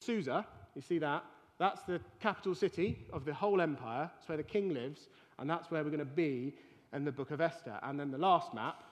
Susa, 0.00 0.46
you 0.74 0.82
see 0.82 0.98
that? 0.98 1.24
That's 1.58 1.82
the 1.82 2.00
capital 2.20 2.54
city 2.54 3.06
of 3.12 3.24
the 3.24 3.34
whole 3.34 3.60
empire. 3.60 4.10
It's 4.18 4.28
where 4.28 4.38
the 4.38 4.42
king 4.42 4.72
lives, 4.72 5.08
and 5.38 5.48
that's 5.48 5.70
where 5.70 5.84
we're 5.84 5.90
going 5.90 5.98
to 6.00 6.04
be 6.04 6.54
in 6.92 7.04
the 7.04 7.12
book 7.12 7.30
of 7.30 7.40
Esther. 7.40 7.78
And 7.82 8.00
then 8.00 8.10
the 8.10 8.18
last 8.18 8.54
map, 8.54 8.82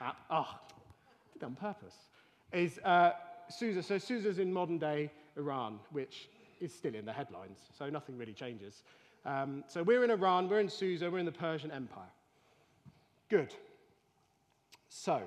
map 0.00 0.16
oh, 0.30 0.58
did 1.32 1.40
that 1.40 1.46
on 1.46 1.54
purpose, 1.54 1.94
is 2.52 2.78
uh, 2.84 3.12
Susa. 3.48 3.82
So 3.82 3.98
Susa's 3.98 4.40
in 4.40 4.52
modern 4.52 4.78
day 4.78 5.12
Iran, 5.36 5.78
which 5.92 6.28
is 6.60 6.74
still 6.74 6.94
in 6.94 7.04
the 7.04 7.12
headlines, 7.12 7.58
so 7.78 7.88
nothing 7.88 8.18
really 8.18 8.32
changes. 8.32 8.82
Um, 9.24 9.62
so 9.68 9.82
we're 9.82 10.04
in 10.04 10.10
Iran, 10.10 10.48
we're 10.48 10.60
in 10.60 10.68
Susa, 10.68 11.10
we're 11.10 11.18
in 11.18 11.26
the 11.26 11.32
Persian 11.32 11.70
Empire. 11.70 12.10
Good. 13.28 13.54
So, 14.88 15.20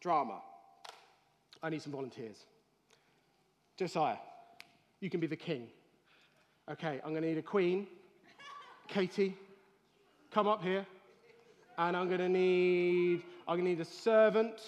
drama. 0.00 0.40
I 1.62 1.70
need 1.70 1.82
some 1.82 1.92
volunteers. 1.92 2.44
Josiah, 3.76 4.16
you 5.00 5.10
can 5.10 5.20
be 5.20 5.26
the 5.26 5.36
king. 5.36 5.68
Okay, 6.70 7.00
I'm 7.04 7.10
going 7.10 7.22
to 7.22 7.28
need 7.28 7.38
a 7.38 7.42
queen. 7.42 7.86
Katie, 8.88 9.36
come 10.30 10.46
up 10.46 10.62
here. 10.62 10.86
And 11.76 11.96
I'm 11.96 12.06
going 12.06 12.20
to 12.20 12.28
need, 12.28 13.22
I'm 13.48 13.56
going 13.56 13.64
to 13.64 13.70
need 13.70 13.80
a 13.80 13.84
servant. 13.84 14.60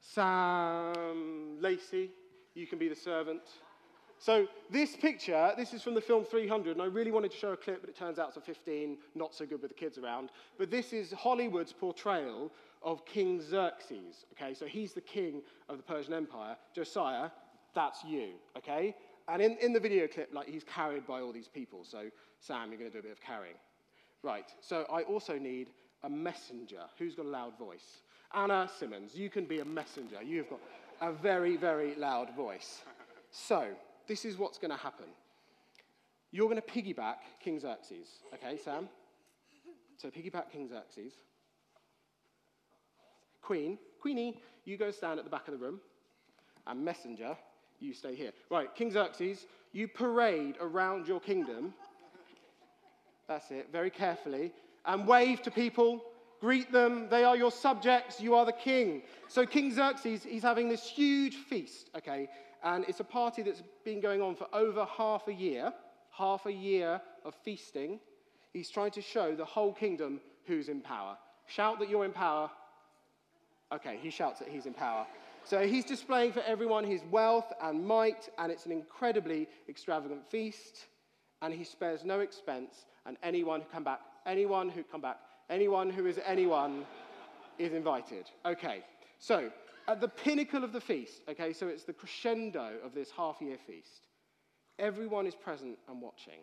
Sam 0.00 1.60
Lacey, 1.60 2.10
you 2.54 2.66
can 2.66 2.78
be 2.78 2.88
the 2.88 2.94
servant. 2.94 3.42
So 4.18 4.46
this 4.68 4.96
picture, 4.96 5.52
this 5.56 5.72
is 5.72 5.82
from 5.82 5.94
the 5.94 6.00
film 6.02 6.24
300, 6.24 6.72
and 6.72 6.82
I 6.82 6.84
really 6.84 7.10
wanted 7.10 7.30
to 7.30 7.38
show 7.38 7.52
a 7.52 7.56
clip, 7.56 7.80
but 7.80 7.88
it 7.88 7.96
turns 7.96 8.18
out 8.18 8.28
it's 8.28 8.36
a 8.36 8.42
15, 8.42 8.98
not 9.14 9.34
so 9.34 9.46
good 9.46 9.62
with 9.62 9.70
the 9.70 9.74
kids 9.74 9.96
around. 9.96 10.28
But 10.58 10.70
this 10.70 10.92
is 10.92 11.10
Hollywood's 11.12 11.72
portrayal 11.72 12.52
of 12.82 13.06
King 13.06 13.40
Xerxes. 13.40 14.26
Okay, 14.32 14.52
so 14.52 14.66
he's 14.66 14.92
the 14.92 15.00
king 15.00 15.40
of 15.70 15.78
the 15.78 15.82
Persian 15.82 16.12
Empire. 16.12 16.56
Josiah, 16.74 17.30
that's 17.74 18.04
you. 18.04 18.30
Okay, 18.56 18.94
and 19.28 19.40
in, 19.40 19.56
in 19.60 19.72
the 19.72 19.80
video 19.80 20.06
clip, 20.06 20.30
like 20.32 20.48
he's 20.48 20.64
carried 20.64 21.06
by 21.06 21.20
all 21.20 21.32
these 21.32 21.48
people. 21.48 21.84
So 21.84 22.10
Sam, 22.40 22.70
you're 22.70 22.78
going 22.78 22.90
to 22.90 22.94
do 22.94 23.00
a 23.00 23.02
bit 23.02 23.12
of 23.12 23.20
carrying. 23.20 23.56
Right. 24.22 24.52
So 24.60 24.86
I 24.92 25.02
also 25.02 25.38
need 25.38 25.68
a 26.02 26.10
messenger. 26.10 26.82
Who's 26.98 27.14
got 27.14 27.26
a 27.26 27.28
loud 27.28 27.58
voice? 27.58 28.02
Anna 28.34 28.68
Simmons, 28.78 29.14
you 29.14 29.28
can 29.28 29.44
be 29.44 29.60
a 29.60 29.64
messenger. 29.64 30.22
You've 30.22 30.48
got 30.48 30.60
a 31.00 31.12
very, 31.12 31.56
very 31.56 31.94
loud 31.96 32.34
voice. 32.34 32.82
So 33.30 33.68
this 34.06 34.24
is 34.24 34.38
what's 34.38 34.58
going 34.58 34.70
to 34.70 34.76
happen. 34.76 35.06
You're 36.32 36.48
going 36.48 36.60
to 36.60 36.66
piggyback 36.66 37.16
King 37.42 37.58
Xerxes. 37.58 38.08
Okay, 38.34 38.56
Sam? 38.56 38.88
So 39.96 40.08
piggyback 40.08 40.50
King 40.50 40.68
Xerxes. 40.68 41.14
Queen, 43.42 43.78
Queenie, 44.00 44.40
you 44.64 44.76
go 44.76 44.90
stand 44.90 45.18
at 45.18 45.24
the 45.24 45.30
back 45.30 45.48
of 45.48 45.58
the 45.58 45.58
room. 45.58 45.80
And 46.66 46.84
messenger, 46.84 47.36
you 47.80 47.94
stay 47.94 48.14
here. 48.14 48.32
Right, 48.50 48.74
King 48.74 48.90
Xerxes, 48.90 49.46
you 49.72 49.88
parade 49.88 50.56
around 50.60 51.06
your 51.06 51.20
kingdom. 51.20 51.74
That's 53.28 53.50
it, 53.50 53.68
very 53.72 53.90
carefully. 53.90 54.52
And 54.84 55.06
wave 55.06 55.42
to 55.42 55.50
people, 55.50 56.02
greet 56.40 56.72
them. 56.72 57.08
They 57.10 57.24
are 57.24 57.36
your 57.36 57.52
subjects, 57.52 58.20
you 58.20 58.34
are 58.34 58.46
the 58.46 58.52
king. 58.52 59.02
So 59.28 59.46
King 59.46 59.72
Xerxes, 59.72 60.24
he's 60.24 60.42
having 60.42 60.68
this 60.68 60.88
huge 60.88 61.36
feast, 61.36 61.90
okay? 61.96 62.28
and 62.62 62.84
it's 62.88 63.00
a 63.00 63.04
party 63.04 63.42
that's 63.42 63.62
been 63.84 64.00
going 64.00 64.20
on 64.20 64.34
for 64.34 64.46
over 64.52 64.84
half 64.84 65.28
a 65.28 65.32
year, 65.32 65.72
half 66.10 66.46
a 66.46 66.52
year 66.52 67.00
of 67.24 67.34
feasting. 67.42 68.00
He's 68.52 68.70
trying 68.70 68.90
to 68.92 69.02
show 69.02 69.34
the 69.34 69.44
whole 69.44 69.72
kingdom 69.72 70.20
who's 70.46 70.68
in 70.68 70.80
power. 70.80 71.16
Shout 71.46 71.78
that 71.78 71.88
you're 71.88 72.04
in 72.04 72.12
power. 72.12 72.50
Okay, 73.72 73.98
he 74.02 74.10
shouts 74.10 74.40
that 74.40 74.48
he's 74.48 74.66
in 74.66 74.74
power. 74.74 75.06
So 75.44 75.66
he's 75.66 75.84
displaying 75.84 76.32
for 76.32 76.42
everyone 76.42 76.84
his 76.84 77.02
wealth 77.10 77.52
and 77.62 77.86
might, 77.86 78.28
and 78.38 78.52
it's 78.52 78.66
an 78.66 78.72
incredibly 78.72 79.48
extravagant 79.68 80.28
feast. 80.30 80.86
And 81.42 81.54
he 81.54 81.64
spares 81.64 82.04
no 82.04 82.20
expense, 82.20 82.84
and 83.06 83.16
anyone 83.22 83.60
who 83.62 83.66
come 83.72 83.84
back, 83.84 84.00
anyone 84.26 84.68
who 84.68 84.82
come 84.82 85.00
back, 85.00 85.18
anyone 85.48 85.88
who 85.90 86.06
is 86.06 86.20
anyone 86.26 86.84
is 87.58 87.72
invited. 87.72 88.26
Okay, 88.44 88.84
so 89.18 89.50
at 89.88 90.00
the 90.00 90.08
pinnacle 90.08 90.62
of 90.64 90.72
the 90.72 90.80
feast, 90.80 91.22
okay, 91.28 91.52
so 91.52 91.66
it's 91.66 91.84
the 91.84 91.92
crescendo 91.92 92.74
of 92.84 92.94
this 92.94 93.10
half 93.10 93.40
year 93.40 93.56
feast, 93.66 94.08
everyone 94.78 95.26
is 95.26 95.34
present 95.34 95.78
and 95.88 96.00
watching. 96.00 96.40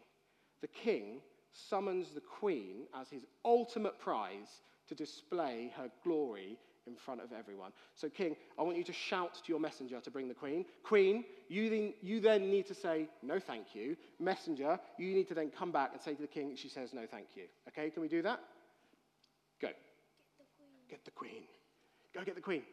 The 0.62 0.68
king 0.68 1.22
summons 1.54 2.10
the 2.14 2.22
queen 2.22 2.88
as 3.00 3.10
his 3.10 3.26
ultimate 3.46 4.00
prize 4.00 4.62
to 4.88 4.96
display 4.96 5.72
her 5.78 5.90
glory 6.04 6.58
in 6.88 6.96
front 6.96 7.22
of 7.22 7.32
everyone. 7.38 7.72
So, 7.94 8.10
king, 8.10 8.36
I 8.58 8.64
want 8.64 8.78
you 8.78 8.84
to 8.86 8.94
shout 8.94 9.36
to 9.36 9.42
your 9.48 9.60
messenger 9.60 10.00
to 10.00 10.12
bring 10.12 10.28
the 10.28 10.34
queen. 10.34 10.66
Queen, 10.84 11.26
you 11.50 11.70
then, 11.70 11.94
you 12.02 12.20
then 12.20 12.50
need 12.50 12.66
to 12.68 12.74
say, 12.74 13.08
no, 13.22 13.40
thank 13.40 13.76
you. 13.76 13.96
Messenger, 14.20 14.80
you 14.98 15.14
need 15.14 15.28
to 15.28 15.34
then 15.34 15.52
come 15.52 15.72
back 15.72 15.92
and 15.94 16.02
say 16.02 16.16
to 16.16 16.22
the 16.22 16.28
king, 16.28 16.56
she 16.56 16.70
says, 16.70 16.94
no, 16.94 17.06
thank 17.10 17.28
you. 17.36 17.44
Okay, 17.68 17.90
can 17.90 18.02
we 18.02 18.08
do 18.08 18.22
that? 18.22 18.40
Go. 19.62 19.70
Get 20.90 21.04
the 21.04 21.12
queen. 21.12 21.32
Get 21.34 21.36
the 21.36 21.42
queen. 21.42 21.44
Go 22.14 22.24
get 22.24 22.36
the 22.36 22.42
queen. 22.42 22.64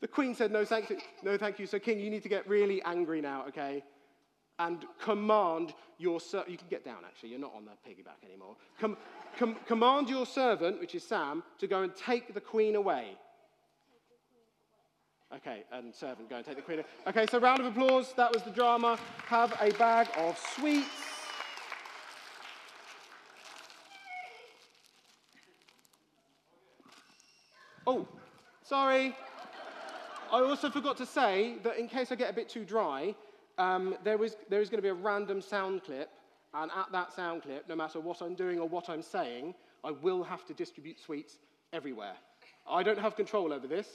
The 0.00 0.03
queen 0.14 0.34
said, 0.34 0.52
No, 0.52 0.64
thank 0.64 0.88
you. 0.90 0.98
No, 1.22 1.36
thank 1.36 1.58
you. 1.58 1.66
So, 1.66 1.78
king, 1.78 1.98
you 1.98 2.08
need 2.08 2.22
to 2.22 2.28
get 2.28 2.48
really 2.48 2.80
angry 2.82 3.20
now, 3.20 3.44
okay? 3.48 3.82
And 4.58 4.84
command 5.02 5.74
your 5.98 6.20
servant. 6.20 6.50
You 6.50 6.56
can 6.56 6.68
get 6.68 6.84
down, 6.84 6.98
actually. 7.04 7.30
You're 7.30 7.40
not 7.40 7.52
on 7.54 7.64
the 7.64 7.72
piggyback 7.88 8.24
anymore. 8.24 8.56
Com- 8.80 8.96
com- 9.36 9.56
command 9.66 10.08
your 10.08 10.24
servant, 10.24 10.78
which 10.80 10.94
is 10.94 11.02
Sam, 11.02 11.42
to 11.58 11.66
go 11.66 11.82
and 11.82 11.94
take 11.96 12.32
the 12.32 12.40
queen 12.40 12.76
away. 12.76 13.16
Okay, 15.34 15.64
and 15.72 15.92
servant, 15.92 16.30
go 16.30 16.36
and 16.36 16.46
take 16.46 16.54
the 16.54 16.62
queen. 16.62 16.78
away. 16.78 16.88
Okay, 17.08 17.26
so 17.26 17.40
round 17.40 17.60
of 17.60 17.66
applause. 17.66 18.12
That 18.16 18.32
was 18.32 18.44
the 18.44 18.52
drama. 18.52 18.96
Have 19.26 19.52
a 19.60 19.72
bag 19.72 20.06
of 20.16 20.38
sweets. 20.54 20.86
Oh, 27.86 28.06
sorry. 28.62 29.14
I 30.34 30.40
also 30.40 30.68
forgot 30.68 30.96
to 30.96 31.06
say 31.06 31.58
that 31.62 31.78
in 31.78 31.86
case 31.86 32.10
I 32.10 32.16
get 32.16 32.28
a 32.28 32.32
bit 32.32 32.48
too 32.48 32.64
dry, 32.64 33.14
um, 33.56 33.94
there, 34.02 34.18
was, 34.18 34.34
there 34.50 34.60
is 34.60 34.68
going 34.68 34.78
to 34.78 34.82
be 34.82 34.88
a 34.88 34.94
random 34.94 35.40
sound 35.40 35.84
clip, 35.84 36.10
and 36.52 36.72
at 36.76 36.90
that 36.90 37.12
sound 37.12 37.42
clip, 37.42 37.68
no 37.68 37.76
matter 37.76 38.00
what 38.00 38.20
I'm 38.20 38.34
doing 38.34 38.58
or 38.58 38.68
what 38.68 38.90
I'm 38.90 39.00
saying, 39.00 39.54
I 39.84 39.92
will 39.92 40.24
have 40.24 40.44
to 40.46 40.52
distribute 40.52 40.98
sweets 40.98 41.38
everywhere. 41.72 42.14
I 42.68 42.82
don't 42.82 42.98
have 42.98 43.14
control 43.14 43.52
over 43.52 43.68
this. 43.68 43.86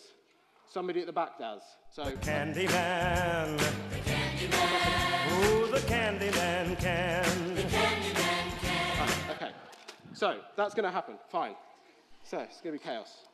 Somebody 0.66 1.02
at 1.02 1.08
the 1.08 1.12
back 1.12 1.38
does. 1.38 1.62
So, 1.92 2.06
the 2.06 2.12
Candyman. 2.12 3.58
The 3.58 4.10
Candyman. 4.10 4.62
Who 5.28 5.68
the 5.70 5.80
Candyman 5.80 6.80
can. 6.80 7.56
The 7.56 7.64
Candyman 7.64 8.60
can. 8.62 8.78
Ah, 8.98 9.32
okay. 9.32 9.52
So 10.14 10.40
that's 10.56 10.74
going 10.74 10.86
to 10.86 10.92
happen. 10.92 11.16
Fine. 11.28 11.56
So 12.24 12.38
it's 12.40 12.62
going 12.62 12.78
to 12.78 12.82
be 12.82 12.90
chaos. 12.90 13.26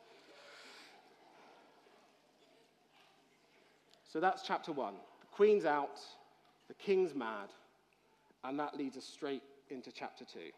So 4.06 4.20
that's 4.20 4.42
chapter 4.42 4.72
one. 4.72 4.94
The 5.20 5.26
queen's 5.32 5.64
out, 5.64 6.00
the 6.68 6.74
king's 6.74 7.14
mad, 7.14 7.48
and 8.44 8.58
that 8.58 8.76
leads 8.76 8.96
us 8.96 9.04
straight 9.04 9.42
into 9.70 9.90
chapter 9.90 10.24
two. 10.24 10.50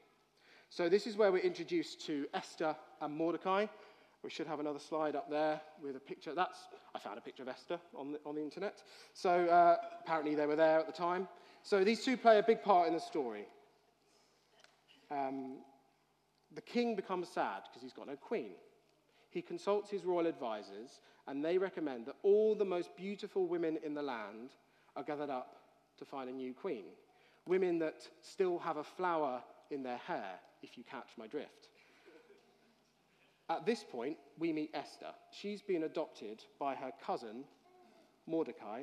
So 0.70 0.88
this 0.88 1.06
is 1.06 1.16
where 1.16 1.32
we're 1.32 1.38
introduced 1.38 2.04
to 2.06 2.26
Esther 2.34 2.76
and 3.00 3.14
Mordecai. 3.14 3.66
We 4.22 4.30
should 4.30 4.46
have 4.48 4.60
another 4.60 4.80
slide 4.80 5.16
up 5.16 5.30
there 5.30 5.60
with 5.82 5.96
a 5.96 6.00
picture. 6.00 6.34
That's 6.34 6.58
I 6.94 6.98
found 6.98 7.18
a 7.18 7.22
picture 7.22 7.42
of 7.42 7.48
Esther 7.48 7.78
on 7.96 8.12
the, 8.12 8.20
on 8.26 8.34
the 8.34 8.42
internet. 8.42 8.82
So 9.14 9.30
uh, 9.30 9.76
apparently 10.04 10.34
they 10.34 10.46
were 10.46 10.56
there 10.56 10.78
at 10.78 10.86
the 10.86 10.92
time. 10.92 11.28
So 11.62 11.84
these 11.84 12.04
two 12.04 12.16
play 12.16 12.38
a 12.38 12.42
big 12.42 12.62
part 12.62 12.88
in 12.88 12.94
the 12.94 13.00
story. 13.00 13.46
Um, 15.10 15.58
the 16.54 16.60
king 16.60 16.96
becomes 16.96 17.28
sad 17.28 17.62
because 17.68 17.82
he's 17.82 17.92
got 17.92 18.06
no 18.06 18.16
queen. 18.16 18.52
He 19.30 19.40
consults 19.40 19.90
his 19.90 20.04
royal 20.04 20.26
advisors 20.26 21.00
and 21.28 21.44
they 21.44 21.58
recommend 21.58 22.06
that 22.06 22.16
all 22.22 22.54
the 22.54 22.64
most 22.64 22.96
beautiful 22.96 23.46
women 23.46 23.78
in 23.84 23.94
the 23.94 24.02
land 24.02 24.50
are 24.96 25.02
gathered 25.02 25.30
up 25.30 25.56
to 25.98 26.04
find 26.04 26.30
a 26.30 26.32
new 26.32 26.54
queen. 26.54 26.84
Women 27.46 27.78
that 27.80 28.08
still 28.22 28.58
have 28.58 28.78
a 28.78 28.84
flower 28.84 29.42
in 29.70 29.82
their 29.82 29.98
hair, 29.98 30.40
if 30.62 30.78
you 30.78 30.84
catch 30.84 31.08
my 31.18 31.26
drift. 31.26 31.68
At 33.50 33.66
this 33.66 33.84
point, 33.84 34.16
we 34.38 34.52
meet 34.52 34.70
Esther. 34.74 35.12
She's 35.30 35.62
been 35.62 35.84
adopted 35.84 36.42
by 36.58 36.74
her 36.74 36.92
cousin, 37.04 37.44
Mordecai. 38.26 38.82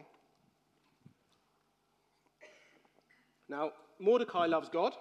Now, 3.48 3.72
Mordecai 4.00 4.48
loves 4.48 4.70
God 4.70 4.94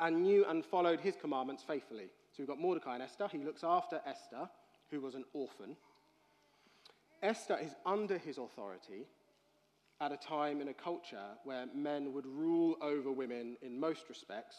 and 0.00 0.22
knew 0.22 0.44
and 0.46 0.64
followed 0.64 1.00
his 1.00 1.14
commandments 1.20 1.62
faithfully. 1.66 2.10
So 2.32 2.36
we've 2.38 2.48
got 2.48 2.58
Mordecai 2.58 2.94
and 2.94 3.02
Esther. 3.02 3.28
He 3.30 3.38
looks 3.38 3.62
after 3.62 4.00
Esther, 4.06 4.48
who 4.90 5.00
was 5.00 5.14
an 5.14 5.24
orphan. 5.32 5.76
Esther 7.24 7.58
is 7.60 7.74
under 7.86 8.18
his 8.18 8.36
authority 8.36 9.06
at 10.00 10.12
a 10.12 10.16
time 10.16 10.60
in 10.60 10.68
a 10.68 10.74
culture 10.74 11.26
where 11.44 11.66
men 11.74 12.12
would 12.12 12.26
rule 12.26 12.76
over 12.82 13.10
women 13.10 13.56
in 13.62 13.80
most 13.80 14.02
respects. 14.10 14.56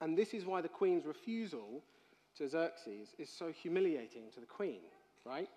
And 0.00 0.16
this 0.16 0.32
is 0.32 0.46
why 0.46 0.62
the 0.62 0.68
queen's 0.68 1.04
refusal 1.04 1.84
to 2.38 2.48
Xerxes 2.48 3.14
is 3.18 3.28
so 3.28 3.52
humiliating 3.52 4.30
to 4.34 4.40
the 4.40 4.46
queen, 4.46 4.80
right? 5.26 5.48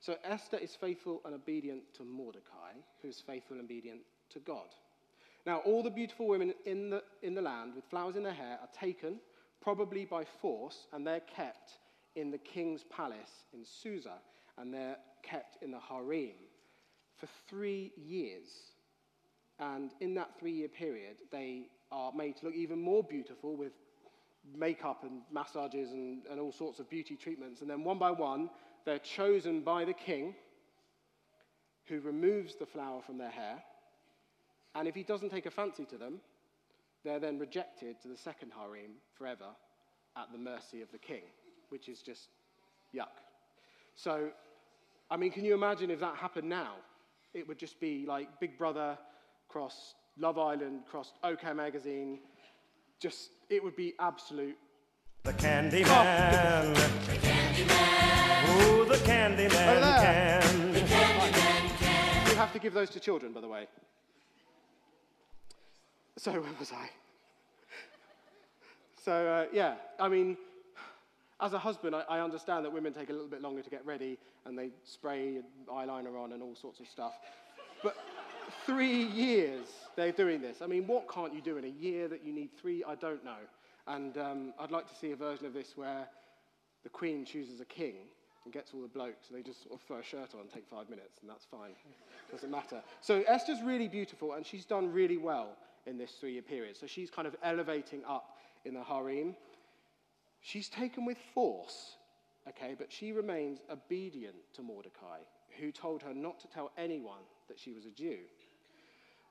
So 0.00 0.16
Esther 0.24 0.58
is 0.58 0.74
faithful 0.74 1.22
and 1.24 1.34
obedient 1.34 1.82
to 1.94 2.04
Mordecai, 2.04 2.72
who 3.00 3.08
is 3.08 3.22
faithful 3.24 3.56
and 3.56 3.64
obedient 3.64 4.00
to 4.30 4.40
God. 4.40 4.74
Now, 5.46 5.58
all 5.58 5.84
the 5.84 5.90
beautiful 5.90 6.26
women 6.26 6.54
in 6.64 6.90
the, 6.90 7.04
in 7.22 7.34
the 7.34 7.40
land 7.42 7.74
with 7.76 7.84
flowers 7.84 8.16
in 8.16 8.24
their 8.24 8.32
hair 8.32 8.58
are 8.60 8.68
taken, 8.78 9.20
probably 9.60 10.04
by 10.04 10.24
force, 10.24 10.88
and 10.92 11.06
they're 11.06 11.20
kept 11.20 11.78
in 12.16 12.32
the 12.32 12.38
king's 12.38 12.82
palace 12.82 13.44
in 13.54 13.64
Susa, 13.64 14.14
and 14.58 14.72
they're 14.72 14.96
kept 15.22 15.62
in 15.62 15.70
the 15.70 15.80
harem 15.80 16.30
for 17.16 17.28
three 17.48 17.92
years. 17.96 18.48
And 19.58 19.92
in 20.00 20.14
that 20.14 20.38
three 20.38 20.52
year 20.52 20.68
period, 20.68 21.16
they 21.30 21.68
are 21.90 22.12
made 22.12 22.36
to 22.38 22.46
look 22.46 22.54
even 22.54 22.80
more 22.80 23.02
beautiful 23.02 23.56
with 23.56 23.72
makeup 24.54 25.02
and 25.02 25.22
massages 25.32 25.92
and, 25.92 26.22
and 26.30 26.38
all 26.38 26.52
sorts 26.52 26.78
of 26.78 26.88
beauty 26.90 27.16
treatments. 27.16 27.60
And 27.60 27.70
then 27.70 27.84
one 27.84 27.98
by 27.98 28.10
one, 28.10 28.50
they're 28.84 28.98
chosen 28.98 29.62
by 29.62 29.84
the 29.84 29.92
king, 29.92 30.34
who 31.86 32.00
removes 32.00 32.56
the 32.56 32.66
flower 32.66 33.00
from 33.02 33.18
their 33.18 33.30
hair. 33.30 33.62
And 34.74 34.86
if 34.86 34.94
he 34.94 35.02
doesn't 35.02 35.30
take 35.30 35.46
a 35.46 35.50
fancy 35.50 35.84
to 35.86 35.96
them, 35.96 36.20
they're 37.04 37.20
then 37.20 37.38
rejected 37.38 38.00
to 38.02 38.08
the 38.08 38.16
second 38.16 38.52
harem 38.56 38.92
forever 39.16 39.46
at 40.16 40.32
the 40.32 40.38
mercy 40.38 40.82
of 40.82 40.90
the 40.90 40.98
king, 40.98 41.22
which 41.68 41.88
is 41.88 42.02
just 42.02 42.28
yuck. 42.94 43.06
So, 43.94 44.30
I 45.10 45.16
mean, 45.16 45.30
can 45.30 45.44
you 45.44 45.54
imagine 45.54 45.90
if 45.90 46.00
that 46.00 46.16
happened 46.16 46.48
now? 46.48 46.72
It 47.32 47.46
would 47.46 47.58
just 47.58 47.78
be 47.80 48.04
like 48.06 48.40
Big 48.40 48.58
Brother 48.58 48.98
cross 49.48 49.94
Love 50.18 50.38
Island 50.38 50.80
cross 50.90 51.12
OK 51.22 51.52
Magazine. 51.52 52.18
Just, 52.98 53.30
it 53.50 53.62
would 53.62 53.76
be 53.76 53.94
absolute. 54.00 54.56
The 55.22 55.32
Candy 55.34 55.84
Man. 55.84 56.72
The 56.72 57.18
Candy 57.20 57.64
Man. 57.64 58.62
Ooh, 58.62 58.84
the 58.84 58.98
Candy 59.04 59.48
Man 59.48 59.80
there. 59.80 60.40
can. 60.40 60.74
You 62.28 62.36
have 62.36 62.52
to 62.52 62.58
give 62.58 62.72
those 62.72 62.90
to 62.90 63.00
children, 63.00 63.32
by 63.32 63.40
the 63.40 63.48
way. 63.48 63.66
So, 66.16 66.32
where 66.32 66.42
was 66.58 66.72
I? 66.72 66.88
So, 69.04 69.12
uh, 69.12 69.46
yeah, 69.52 69.74
I 70.00 70.08
mean, 70.08 70.36
as 71.40 71.52
a 71.52 71.58
husband, 71.58 71.94
I, 71.94 72.02
I 72.08 72.20
understand 72.20 72.64
that 72.64 72.72
women 72.72 72.92
take 72.92 73.10
a 73.10 73.12
little 73.12 73.28
bit 73.28 73.42
longer 73.42 73.62
to 73.62 73.70
get 73.70 73.84
ready 73.84 74.18
and 74.44 74.58
they 74.58 74.70
spray 74.84 75.40
eyeliner 75.70 76.20
on 76.20 76.32
and 76.32 76.42
all 76.42 76.54
sorts 76.54 76.80
of 76.80 76.88
stuff. 76.88 77.12
But 77.82 77.96
three 78.64 79.04
years 79.04 79.66
they're 79.96 80.12
doing 80.12 80.40
this. 80.40 80.62
I 80.62 80.66
mean, 80.66 80.86
what 80.86 81.12
can't 81.12 81.34
you 81.34 81.40
do 81.40 81.56
in 81.56 81.64
a 81.64 81.68
year 81.68 82.08
that 82.08 82.24
you 82.24 82.32
need 82.32 82.50
three? 82.60 82.82
I 82.84 82.94
don't 82.94 83.24
know. 83.24 83.36
And 83.86 84.16
um, 84.18 84.54
I'd 84.58 84.70
like 84.70 84.88
to 84.88 84.94
see 84.96 85.12
a 85.12 85.16
version 85.16 85.46
of 85.46 85.52
this 85.52 85.72
where 85.76 86.08
the 86.82 86.88
queen 86.88 87.24
chooses 87.24 87.60
a 87.60 87.64
king 87.64 87.94
and 88.44 88.52
gets 88.52 88.72
all 88.72 88.80
the 88.80 88.88
blokes, 88.88 89.28
and 89.28 89.36
they 89.36 89.42
just 89.42 89.64
sort 89.64 89.74
of 89.74 89.84
throw 89.86 89.98
a 89.98 90.02
shirt 90.04 90.34
on 90.34 90.40
and 90.40 90.50
take 90.50 90.66
five 90.68 90.88
minutes, 90.88 91.18
and 91.20 91.28
that's 91.28 91.44
fine. 91.44 91.70
Doesn't 92.30 92.50
matter. 92.50 92.80
So 93.00 93.24
Esther's 93.26 93.60
really 93.62 93.88
beautiful, 93.88 94.34
and 94.34 94.46
she's 94.46 94.64
done 94.64 94.92
really 94.92 95.16
well 95.16 95.56
in 95.86 95.98
this 95.98 96.12
three 96.12 96.32
year 96.32 96.42
period. 96.42 96.76
So 96.76 96.86
she's 96.86 97.10
kind 97.10 97.26
of 97.26 97.36
elevating 97.42 98.04
up 98.08 98.36
in 98.64 98.74
the 98.74 98.82
harem. 98.82 99.34
She's 100.40 100.68
taken 100.68 101.04
with 101.04 101.18
force, 101.34 101.96
okay, 102.48 102.74
but 102.78 102.92
she 102.92 103.12
remains 103.12 103.60
obedient 103.70 104.36
to 104.54 104.62
Mordecai, 104.62 105.18
who 105.60 105.72
told 105.72 106.02
her 106.02 106.14
not 106.14 106.38
to 106.40 106.48
tell 106.48 106.70
anyone 106.78 107.22
that 107.48 107.58
she 107.58 107.72
was 107.72 107.86
a 107.86 107.90
Jew. 107.90 108.18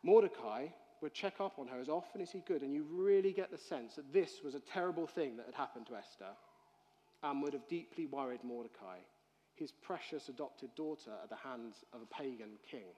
Mordecai 0.03 0.67
would 1.01 1.13
check 1.13 1.35
up 1.39 1.59
on 1.59 1.67
her 1.67 1.79
as 1.79 1.89
often 1.89 2.21
as 2.21 2.31
he 2.31 2.41
could, 2.41 2.61
and 2.61 2.73
you 2.73 2.85
really 2.89 3.31
get 3.31 3.51
the 3.51 3.57
sense 3.57 3.95
that 3.95 4.11
this 4.13 4.41
was 4.43 4.55
a 4.55 4.59
terrible 4.59 5.07
thing 5.07 5.37
that 5.37 5.45
had 5.45 5.55
happened 5.55 5.87
to 5.87 5.95
Esther 5.95 6.33
and 7.23 7.41
would 7.41 7.53
have 7.53 7.67
deeply 7.67 8.05
worried 8.05 8.43
Mordecai, 8.43 8.97
his 9.55 9.71
precious 9.71 10.29
adopted 10.29 10.73
daughter, 10.75 11.11
at 11.23 11.29
the 11.29 11.35
hands 11.35 11.83
of 11.93 12.01
a 12.01 12.13
pagan 12.13 12.57
king. 12.69 12.93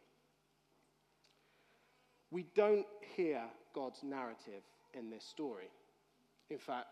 We 2.31 2.45
don't 2.55 2.85
hear 3.15 3.43
God's 3.73 4.03
narrative 4.03 4.63
in 4.93 5.09
this 5.09 5.23
story. 5.23 5.69
In 6.49 6.57
fact, 6.57 6.87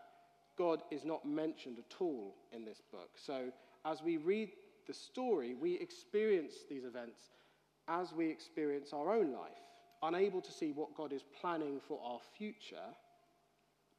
God 0.56 0.82
is 0.90 1.04
not 1.04 1.26
mentioned 1.26 1.78
at 1.78 2.00
all 2.00 2.34
in 2.52 2.64
this 2.64 2.80
book. 2.90 3.10
So, 3.16 3.52
as 3.84 4.02
we 4.02 4.16
read 4.16 4.50
the 4.86 4.94
story, 4.94 5.54
we 5.54 5.74
experience 5.74 6.54
these 6.68 6.84
events 6.84 7.30
as 7.88 8.12
we 8.12 8.28
experience 8.28 8.92
our 8.92 9.14
own 9.14 9.32
life, 9.32 9.62
unable 10.02 10.40
to 10.40 10.52
see 10.52 10.72
what 10.72 10.96
God 10.96 11.12
is 11.12 11.22
planning 11.40 11.80
for 11.86 12.00
our 12.04 12.18
future, 12.36 12.94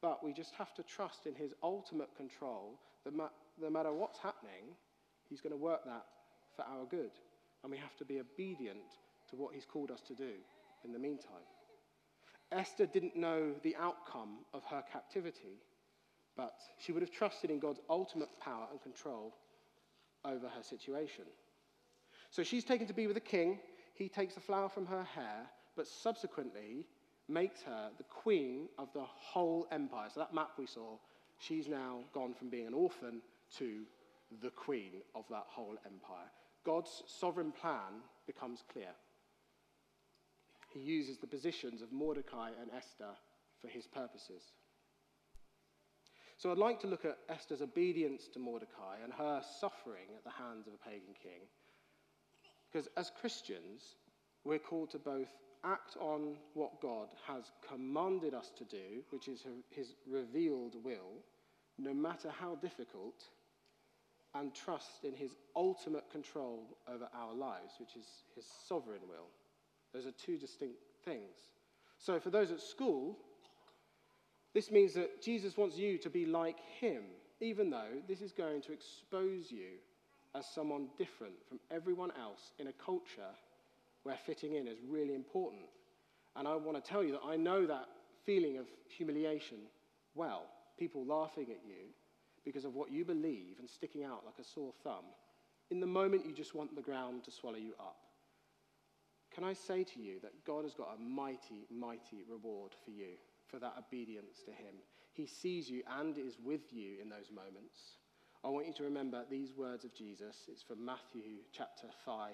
but 0.02 0.24
we 0.24 0.34
just 0.34 0.54
have 0.56 0.74
to 0.76 0.84
trust 0.84 1.26
in 1.26 1.34
His 1.36 1.54
ultimate 1.64 2.16
control 2.16 2.80
that 3.06 3.16
ma- 3.16 3.30
no 3.60 3.70
matter 3.70 3.94
what's 3.94 4.20
happening, 4.20 4.76
He's 5.30 5.42
going 5.42 5.52
to 5.52 5.58
work 5.58 5.84
that 5.86 6.06
for 6.56 6.64
our 6.64 6.86
good. 6.86 7.12
And 7.64 7.72
we 7.72 7.78
have 7.78 7.96
to 7.98 8.06
be 8.06 8.20
obedient 8.20 9.00
to 9.30 9.36
what 9.36 9.54
He's 9.54 9.66
called 9.66 9.92
us 9.92 10.02
to 10.08 10.14
do 10.14 10.34
in 10.84 10.92
the 10.92 11.00
meantime. 11.00 11.48
Esther 12.52 12.86
didn't 12.86 13.16
know 13.16 13.52
the 13.64 13.76
outcome 13.76 14.40
of 14.54 14.64
her 14.66 14.84
captivity, 14.92 15.60
but 16.38 16.62
she 16.78 16.92
would 16.92 17.02
have 17.02 17.12
trusted 17.12 17.50
in 17.50 17.60
God's 17.60 17.82
ultimate 17.90 18.30
power 18.40 18.68
and 18.72 18.82
control 18.82 19.36
over 20.24 20.48
her 20.48 20.64
situation. 20.64 21.26
So 22.30 22.44
she's 22.44 22.64
taken 22.64 22.88
to 22.88 22.94
be 22.94 23.08
with 23.08 23.16
the 23.16 23.22
king. 23.22 23.60
He 23.96 24.08
takes 24.08 24.38
a 24.38 24.40
flower 24.40 24.70
from 24.70 24.86
her 24.86 25.04
hair, 25.04 25.48
but 25.76 25.88
subsequently 25.88 26.86
makes 27.28 27.62
her 27.64 27.90
the 27.98 28.04
queen 28.04 28.70
of 28.78 28.90
the 28.94 29.04
whole 29.04 29.68
empire. 29.72 30.10
So 30.14 30.20
that 30.20 30.34
map 30.34 30.52
we 30.58 30.68
saw, 30.68 30.98
she's 31.40 31.68
now 31.68 32.00
gone 32.14 32.34
from 32.34 32.50
being 32.50 32.68
an 32.68 32.74
orphan 32.74 33.22
to 33.58 33.82
the 34.42 34.52
queen 34.52 35.02
of 35.16 35.26
that 35.30 35.46
whole 35.48 35.76
empire. 35.86 36.30
God's 36.66 37.04
sovereign 37.08 37.52
plan 37.52 38.02
becomes 38.28 38.64
clear. 38.72 38.94
He 40.70 40.80
uses 40.80 41.18
the 41.18 41.28
positions 41.28 41.82
of 41.82 41.92
Mordecai 41.92 42.52
and 42.62 42.70
Esther 42.76 43.16
for 43.62 43.68
his 43.68 43.88
purposes. 43.88 44.52
So 46.38 46.52
I'd 46.52 46.58
like 46.60 46.80
to 46.82 46.88
look 46.88 47.04
at 47.04 47.18
Esther's 47.30 47.64
obedience 47.64 48.28
to 48.34 48.40
Mordecai 48.40 48.98
and 49.04 49.12
her 49.14 49.42
suffering 49.60 50.06
at 50.16 50.24
the 50.24 50.30
hands 50.30 50.68
of 50.68 50.74
a 50.74 50.90
pagan 50.90 51.16
king. 51.22 51.42
Because 52.72 52.88
as 52.96 53.12
Christians, 53.20 53.96
we're 54.44 54.60
called 54.60 54.92
to 54.92 55.00
both 55.00 55.30
act 55.64 55.98
on 56.00 56.36
what 56.54 56.80
God 56.80 57.08
has 57.26 57.52
commanded 57.68 58.36
us 58.36 58.52
to 58.58 58.66
do, 58.66 59.04
which 59.10 59.28
is 59.28 59.46
his 59.72 59.96
revealed 60.08 60.76
will, 60.84 61.24
no 61.80 61.94
matter 61.94 62.30
how 62.40 62.56
difficult, 62.56 63.24
and 64.36 64.54
trust 64.54 65.06
in 65.06 65.14
his 65.14 65.36
ultimate 65.56 66.10
control 66.12 66.78
over 66.88 67.08
our 67.16 67.34
lives, 67.34 67.74
which 67.80 67.96
is 67.96 68.06
his 68.36 68.46
sovereign 68.68 69.02
will. 69.10 69.28
Those 69.94 70.06
are 70.06 70.12
two 70.12 70.38
distinct 70.38 70.84
things. 71.04 71.36
So, 71.98 72.20
for 72.20 72.30
those 72.30 72.52
at 72.52 72.62
school, 72.62 73.18
this 74.58 74.72
means 74.72 74.96
that 74.96 75.22
Jesus 75.22 75.56
wants 75.56 75.78
you 75.78 76.00
to 76.00 76.10
be 76.10 76.26
like 76.26 76.58
him, 76.80 77.04
even 77.40 77.70
though 77.70 78.02
this 78.08 78.22
is 78.22 78.32
going 78.32 78.60
to 78.64 78.74
expose 78.74 79.52
you 79.52 79.78
as 80.34 80.48
someone 80.48 80.88
different 80.98 81.36
from 81.48 81.60
everyone 81.70 82.10
else 82.20 82.54
in 82.58 82.66
a 82.66 82.74
culture 82.74 83.36
where 84.02 84.18
fitting 84.26 84.56
in 84.56 84.68
is 84.68 84.80
really 84.90 85.14
important. 85.14 85.62
And 86.36 86.48
I 86.48 86.56
want 86.56 86.84
to 86.84 86.90
tell 86.90 87.04
you 87.04 87.12
that 87.12 87.22
I 87.24 87.36
know 87.36 87.68
that 87.68 87.86
feeling 88.26 88.58
of 88.58 88.66
humiliation 88.88 89.60
well. 90.16 90.46
People 90.80 91.06
laughing 91.06 91.50
at 91.52 91.64
you 91.64 91.94
because 92.44 92.66
of 92.66 92.74
what 92.74 92.92
you 92.92 93.06
believe 93.06 93.60
and 93.60 93.70
sticking 93.70 94.04
out 94.04 94.24
like 94.26 94.40
a 94.42 94.44
sore 94.44 94.74
thumb. 94.84 95.06
In 95.70 95.80
the 95.80 95.86
moment, 95.86 96.26
you 96.26 96.34
just 96.34 96.56
want 96.56 96.76
the 96.76 96.82
ground 96.82 97.26
to 97.26 97.32
swallow 97.32 97.58
you 97.58 97.74
up. 97.80 97.98
Can 99.36 99.44
I 99.44 99.54
say 99.54 99.84
to 99.84 100.00
you 100.00 100.16
that 100.24 100.44
God 100.48 100.64
has 100.64 100.74
got 100.74 100.98
a 100.98 101.00
mighty, 101.00 101.68
mighty 101.70 102.24
reward 102.28 102.72
for 102.84 102.90
you 102.90 103.18
for 103.50 103.60
that 103.60 103.76
obedience 103.78 104.42
to 104.46 104.52
Him? 104.52 104.76
He 105.14 105.26
sees 105.26 105.70
you 105.70 105.84
and 106.00 106.18
is 106.18 106.38
with 106.44 106.72
you 106.72 106.98
in 107.02 107.10
those 107.10 107.32
moments. 107.34 107.98
I 108.44 108.50
want 108.50 108.68
you 108.68 108.74
to 108.74 108.84
remember 108.84 109.24
these 109.30 109.54
words 109.58 109.84
of 109.84 109.96
Jesus. 109.96 110.44
It's 110.48 110.62
from 110.62 110.86
Matthew 110.86 111.42
chapter 111.52 111.88
5, 112.06 112.32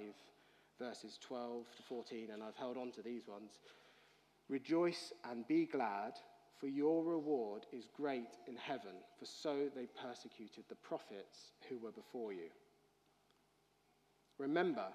verses 0.80 1.18
12 1.22 1.66
to 1.78 1.84
14, 1.84 2.30
and 2.34 2.44
I've 2.44 2.56
held 2.56 2.78
on 2.78 2.92
to 2.92 3.02
these 3.02 3.28
ones. 3.28 3.52
Rejoice 4.50 5.14
and 5.30 5.48
be 5.48 5.66
glad, 5.66 6.14
for 6.60 6.68
your 6.68 7.04
reward 7.04 7.66
is 7.72 7.88
great 7.96 8.38
in 8.48 8.56
heaven, 8.56 8.96
for 9.18 9.26
so 9.26 9.70
they 9.74 9.88
persecuted 10.02 10.66
the 10.68 10.76
prophets 10.76 11.54
who 11.70 11.78
were 11.78 11.92
before 11.92 12.34
you. 12.34 12.50
Remember, 14.38 14.88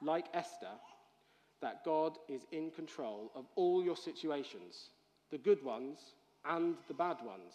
like 0.00 0.26
Esther, 0.32 0.78
that 1.62 1.84
God 1.84 2.18
is 2.28 2.42
in 2.52 2.70
control 2.70 3.30
of 3.34 3.46
all 3.56 3.82
your 3.82 3.96
situations, 3.96 4.90
the 5.30 5.38
good 5.38 5.64
ones 5.64 5.98
and 6.44 6.74
the 6.88 6.94
bad 6.94 7.16
ones. 7.24 7.54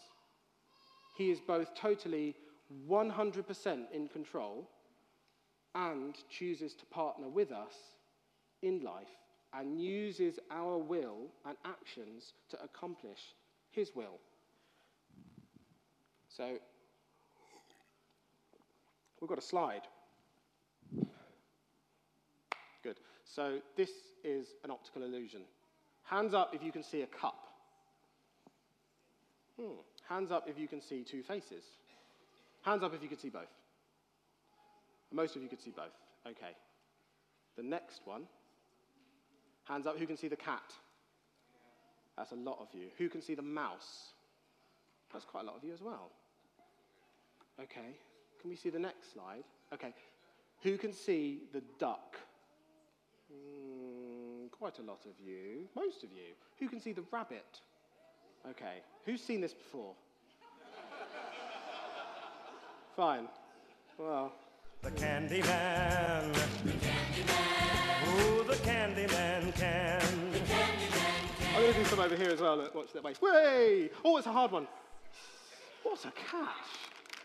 He 1.18 1.30
is 1.30 1.40
both 1.40 1.76
totally 1.76 2.36
100% 2.90 3.92
in 3.94 4.08
control 4.08 4.70
and 5.76 6.16
chooses 6.30 6.74
to 6.74 6.86
partner 6.86 7.28
with 7.28 7.52
us 7.52 7.74
in 8.62 8.82
life 8.82 9.08
and 9.54 9.80
uses 9.80 10.40
our 10.52 10.78
will 10.78 11.28
and 11.46 11.56
actions 11.66 12.34
to 12.50 12.62
accomplish 12.64 13.20
his 13.72 13.92
will. 13.96 14.20
So, 16.30 16.58
we've 19.20 19.30
got 19.30 19.38
a 19.38 19.42
slide. 19.42 19.82
Good. 22.84 22.98
So, 23.36 23.60
this 23.76 23.90
is 24.24 24.48
an 24.64 24.72
optical 24.72 25.04
illusion. 25.04 25.42
Hands 26.04 26.34
up 26.34 26.54
if 26.54 26.64
you 26.64 26.72
can 26.72 26.84
see 26.84 27.02
a 27.02 27.08
cup. 27.08 27.48
Hmm. 29.60 29.80
Hands 30.08 30.32
up 30.32 30.48
if 30.48 30.58
you 30.58 30.68
can 30.68 30.82
see 30.82 31.04
two 31.04 31.24
faces. 31.24 31.64
Hands 32.62 32.82
up 32.84 32.94
if 32.94 33.02
you 33.02 33.10
could 33.10 33.20
see 33.20 33.30
both. 33.30 33.52
Most 35.12 35.36
of 35.36 35.42
you 35.42 35.50
could 35.50 35.62
see 35.62 35.72
both. 35.72 35.94
Okay. 36.26 36.56
The 37.56 37.64
next 37.64 38.02
one. 38.06 38.24
Hands 39.66 39.86
up 39.86 39.98
who 39.98 40.06
can 40.06 40.18
see 40.18 40.28
the 40.28 40.36
cat. 40.36 40.74
That's 42.16 42.32
a 42.32 42.36
lot 42.36 42.58
of 42.60 42.68
you. 42.74 42.88
Who 42.98 43.10
can 43.10 43.22
see 43.22 43.36
the 43.36 43.42
mouse? 43.42 44.14
That's 45.12 45.26
quite 45.26 45.44
a 45.44 45.48
lot 45.48 45.58
of 45.58 45.64
you 45.64 45.74
as 45.74 45.82
well. 45.82 46.12
Okay. 47.62 47.96
Can 48.42 48.50
we 48.50 48.56
see 48.56 48.70
the 48.70 48.80
next 48.80 49.14
slide? 49.14 49.44
Okay. 49.74 49.94
Who 50.64 50.78
can 50.78 50.94
see 50.94 51.44
the 51.54 51.62
duck? 51.80 52.18
Mm, 53.32 54.52
quite 54.52 54.80
a 54.80 54.84
lot 54.84 55.06
of 55.06 55.20
you. 55.26 55.68
Most 55.76 56.04
of 56.04 56.12
you. 56.12 56.34
Who 56.60 56.68
can 56.70 56.80
see 56.80 56.94
the 56.94 57.04
rabbit? 57.12 57.62
Okay. 58.50 58.82
Who's 59.06 59.22
seen 59.22 59.42
this 59.42 59.54
before? 59.54 59.94
Fine. 62.96 63.28
Well. 63.98 64.34
The 64.82 64.92
Candy 64.92 65.42
Man. 65.42 66.32
The 66.32 66.72
Candy 66.82 67.24
Man. 67.26 68.20
Ooh, 68.20 68.44
the 68.44 68.56
Candy 68.58 69.08
Man 69.08 69.52
can. 69.54 70.02
I'm 71.56 71.62
going 71.62 71.74
to 71.74 71.80
do 71.80 71.86
some 71.86 72.00
over 72.00 72.16
here 72.16 72.30
as 72.30 72.40
well. 72.40 72.58
Watch 72.74 72.94
that 72.94 73.04
way. 73.04 73.14
Way! 73.20 73.90
Oh, 74.06 74.18
it's 74.18 74.28
a 74.28 74.32
hard 74.32 74.52
one. 74.52 74.68
What's 75.84 76.06
a 76.06 76.12
catch? 76.12 76.48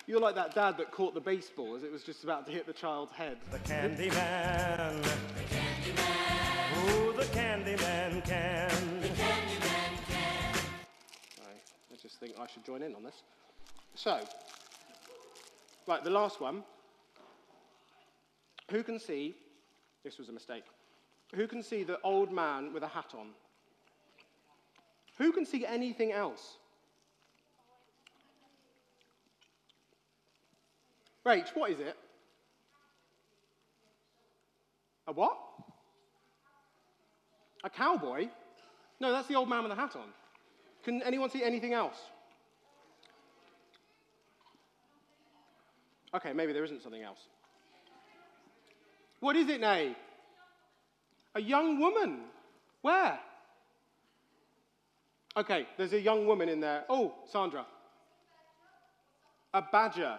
You're 0.07 0.21
like 0.21 0.35
that 0.35 0.55
dad 0.55 0.79
that 0.79 0.91
caught 0.91 1.15
the 1.15 1.21
baseball 1.21 1.77
as 1.77 1.85
it 1.85 1.93
was 1.93 2.03
just 2.03 2.25
about 2.25 2.47
to 2.47 2.53
hit 2.53 2.67
the 2.67 2.73
child's 2.73 3.13
head. 3.13 3.39
The 3.51 3.59
Candy 3.61 4.11
Man. 4.11 5.01
The 5.03 5.09
Candy 5.55 5.72
Man. 5.91 6.89
Ooh, 6.89 7.13
the 7.13 7.25
Candy 7.33 7.77
Man 7.77 8.23
can. 8.23 8.71
Sorry, 11.37 11.59
I 11.93 11.97
just 12.01 12.21
think 12.21 12.35
I 12.39 12.47
should 12.47 12.65
join 12.65 12.83
in 12.83 12.95
on 12.95 13.03
this. 13.03 13.23
So, 13.95 14.21
right, 15.87 16.05
the 16.05 16.11
last 16.11 16.41
one. 16.41 16.63
Who 18.71 18.83
can 18.83 18.99
see? 18.99 19.35
This 20.05 20.19
was 20.19 20.29
a 20.29 20.33
mistake. 20.33 20.65
Who 21.35 21.47
can 21.47 21.63
see 21.63 21.83
the 21.83 22.01
old 22.03 22.33
man 22.33 22.73
with 22.73 22.83
a 22.83 22.89
hat 22.89 23.13
on? 23.19 23.29
Who 25.19 25.33
can 25.33 25.45
see 25.47 25.65
anything 25.67 26.13
else? 26.13 26.57
Rach, 31.25 31.49
what 31.55 31.71
is 31.71 31.81
it? 31.81 31.97
A 35.07 35.13
what? 35.13 35.37
A 37.65 37.71
cowboy? 37.71 38.29
No, 39.01 39.13
that's 39.13 39.29
the 39.29 39.35
old 39.35 39.49
man 39.49 39.63
with 39.63 39.71
the 39.71 39.77
hat 39.77 39.97
on. 39.97 40.09
Can 40.85 41.03
anyone 41.03 41.31
see 41.31 41.43
anything 41.43 41.73
else? 41.73 41.97
Okay, 46.15 46.33
maybe 46.33 46.53
there 46.53 46.65
isn't 46.65 46.83
something 46.83 47.03
else. 47.03 47.19
What 49.21 49.37
is 49.37 49.49
it, 49.49 49.61
Nay? 49.61 49.97
A 51.35 51.41
young 51.41 51.79
woman. 51.79 52.21
Where? 52.83 53.19
Okay, 55.37 55.67
there's 55.79 55.95
a 55.95 56.01
young 56.01 56.27
woman 56.27 56.49
in 56.49 56.61
there. 56.61 56.85
Oh, 56.89 57.15
Sandra. 57.31 57.65
A 59.55 59.63
badger. 59.63 60.19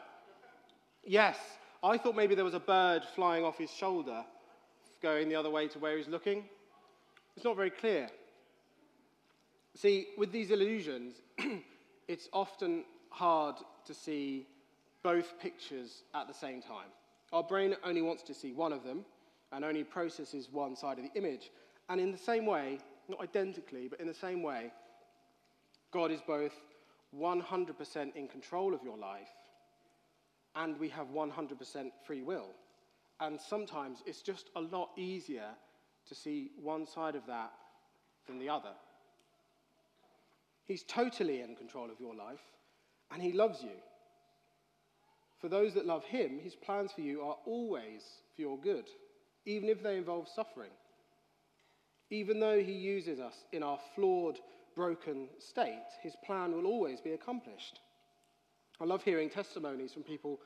Yes, 1.06 1.38
I 1.84 1.98
thought 1.98 2.16
maybe 2.16 2.34
there 2.34 2.46
was 2.46 2.54
a 2.54 2.60
bird 2.60 3.04
flying 3.14 3.44
off 3.44 3.58
his 3.58 3.70
shoulder, 3.70 4.24
going 5.02 5.30
the 5.30 5.36
other 5.36 5.50
way 5.50 5.68
to 5.68 5.80
where 5.80 5.98
he's 5.98 6.08
looking. 6.08 6.46
It's 7.36 7.46
not 7.46 7.56
very 7.56 7.70
clear. 7.70 8.10
See, 9.76 10.08
with 10.18 10.32
these 10.32 10.52
illusions, 10.52 11.16
it's 12.08 12.30
often 12.32 12.84
hard 13.10 13.56
to 13.86 13.94
see 13.94 14.48
both 15.02 15.40
pictures 15.40 16.04
at 16.14 16.28
the 16.28 16.34
same 16.34 16.62
time. 16.62 16.90
Our 17.32 17.44
brain 17.44 17.76
only 17.84 18.02
wants 18.02 18.24
to 18.24 18.34
see 18.34 18.54
one 18.54 18.72
of 18.72 18.84
them 18.84 19.04
and 19.52 19.66
only 19.66 19.84
processes 19.84 20.48
one 20.52 20.76
side 20.76 21.00
of 21.00 21.06
the 21.06 21.18
image. 21.18 21.52
And 21.90 22.00
in 22.00 22.12
the 22.12 22.18
same 22.18 22.46
way, 22.46 22.80
not 23.10 23.22
identically, 23.22 23.88
but 23.88 24.00
in 24.00 24.08
the 24.08 24.14
same 24.14 24.44
way, 24.44 24.72
God 25.92 26.12
is 26.12 26.22
both 26.22 26.54
100% 27.18 28.16
in 28.16 28.28
control 28.28 28.74
of 28.74 28.84
your 28.84 28.98
life 28.98 29.30
and 30.56 30.80
we 30.80 30.90
have 30.90 31.08
100% 31.08 31.92
free 32.06 32.22
will. 32.22 32.50
And 33.20 33.40
sometimes 33.40 34.00
it's 34.06 34.22
just 34.22 34.50
a 34.56 34.62
lot 34.62 34.90
easier 34.98 35.50
to 36.08 36.16
see 36.16 36.52
one 36.62 36.86
side 36.86 37.16
of 37.16 37.26
that 37.28 37.52
than 38.28 38.40
the 38.40 38.50
other. 38.50 38.74
He's 40.66 40.84
totally 40.84 41.42
in 41.42 41.56
control 41.56 41.90
of 41.92 42.00
your 42.00 42.16
life, 42.16 42.42
and 43.12 43.22
He 43.22 43.32
loves 43.34 43.62
you. 43.62 43.78
For 45.40 45.50
those 45.50 45.74
that 45.74 45.86
love 45.86 46.06
Him, 46.06 46.40
His 46.40 46.56
plans 46.56 46.92
for 46.94 47.02
you 47.02 47.22
are 47.22 47.38
always 47.46 48.02
for 48.36 48.42
your 48.42 48.58
good, 48.58 48.86
even 49.46 49.68
if 49.70 49.84
they 49.84 49.98
involve 49.98 50.28
suffering. 50.28 50.72
Even 52.10 52.40
though 52.40 52.60
He 52.60 52.74
uses 52.74 53.20
us 53.20 53.36
in 53.52 53.64
our 53.64 53.80
flawed, 53.96 54.40
broken 54.76 55.28
state, 55.40 55.84
His 56.02 56.16
plan 56.26 56.54
will 56.54 56.66
always 56.66 57.02
be 57.02 57.12
accomplished. 57.12 57.80
I 58.80 58.86
love 58.86 59.04
hearing 59.04 59.30
testimonies 59.30 59.94
from 59.94 60.04
people 60.04 60.40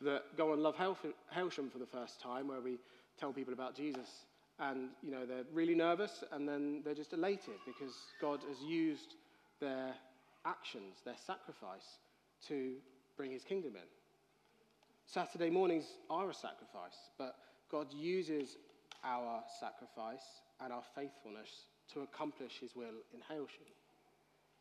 that 0.00 0.36
go 0.36 0.52
on 0.52 0.60
Love 0.60 0.76
Hailsham 0.76 1.70
for 1.70 1.78
the 1.78 1.86
first 1.86 2.20
time, 2.20 2.48
where 2.48 2.60
we 2.60 2.78
tell 3.18 3.32
people 3.32 3.52
about 3.52 3.74
Jesus. 3.74 4.08
And, 4.58 4.90
you 5.02 5.10
know, 5.10 5.26
they're 5.26 5.44
really 5.52 5.74
nervous 5.74 6.22
and 6.30 6.48
then 6.48 6.82
they're 6.84 6.94
just 6.94 7.12
elated 7.12 7.54
because 7.66 7.94
God 8.20 8.40
has 8.48 8.60
used 8.60 9.14
their 9.60 9.94
actions, 10.44 10.98
their 11.04 11.16
sacrifice, 11.26 11.98
to 12.48 12.74
bring 13.16 13.32
his 13.32 13.42
kingdom 13.42 13.72
in. 13.74 13.88
Saturday 15.06 15.50
mornings 15.50 15.84
are 16.08 16.30
a 16.30 16.34
sacrifice, 16.34 17.10
but 17.18 17.36
God 17.70 17.92
uses 17.92 18.56
our 19.04 19.42
sacrifice 19.60 20.24
and 20.60 20.72
our 20.72 20.82
faithfulness 20.94 21.48
to 21.92 22.00
accomplish 22.00 22.58
his 22.60 22.74
will 22.74 22.94
in 23.12 23.20
Hailsham. 23.28 23.66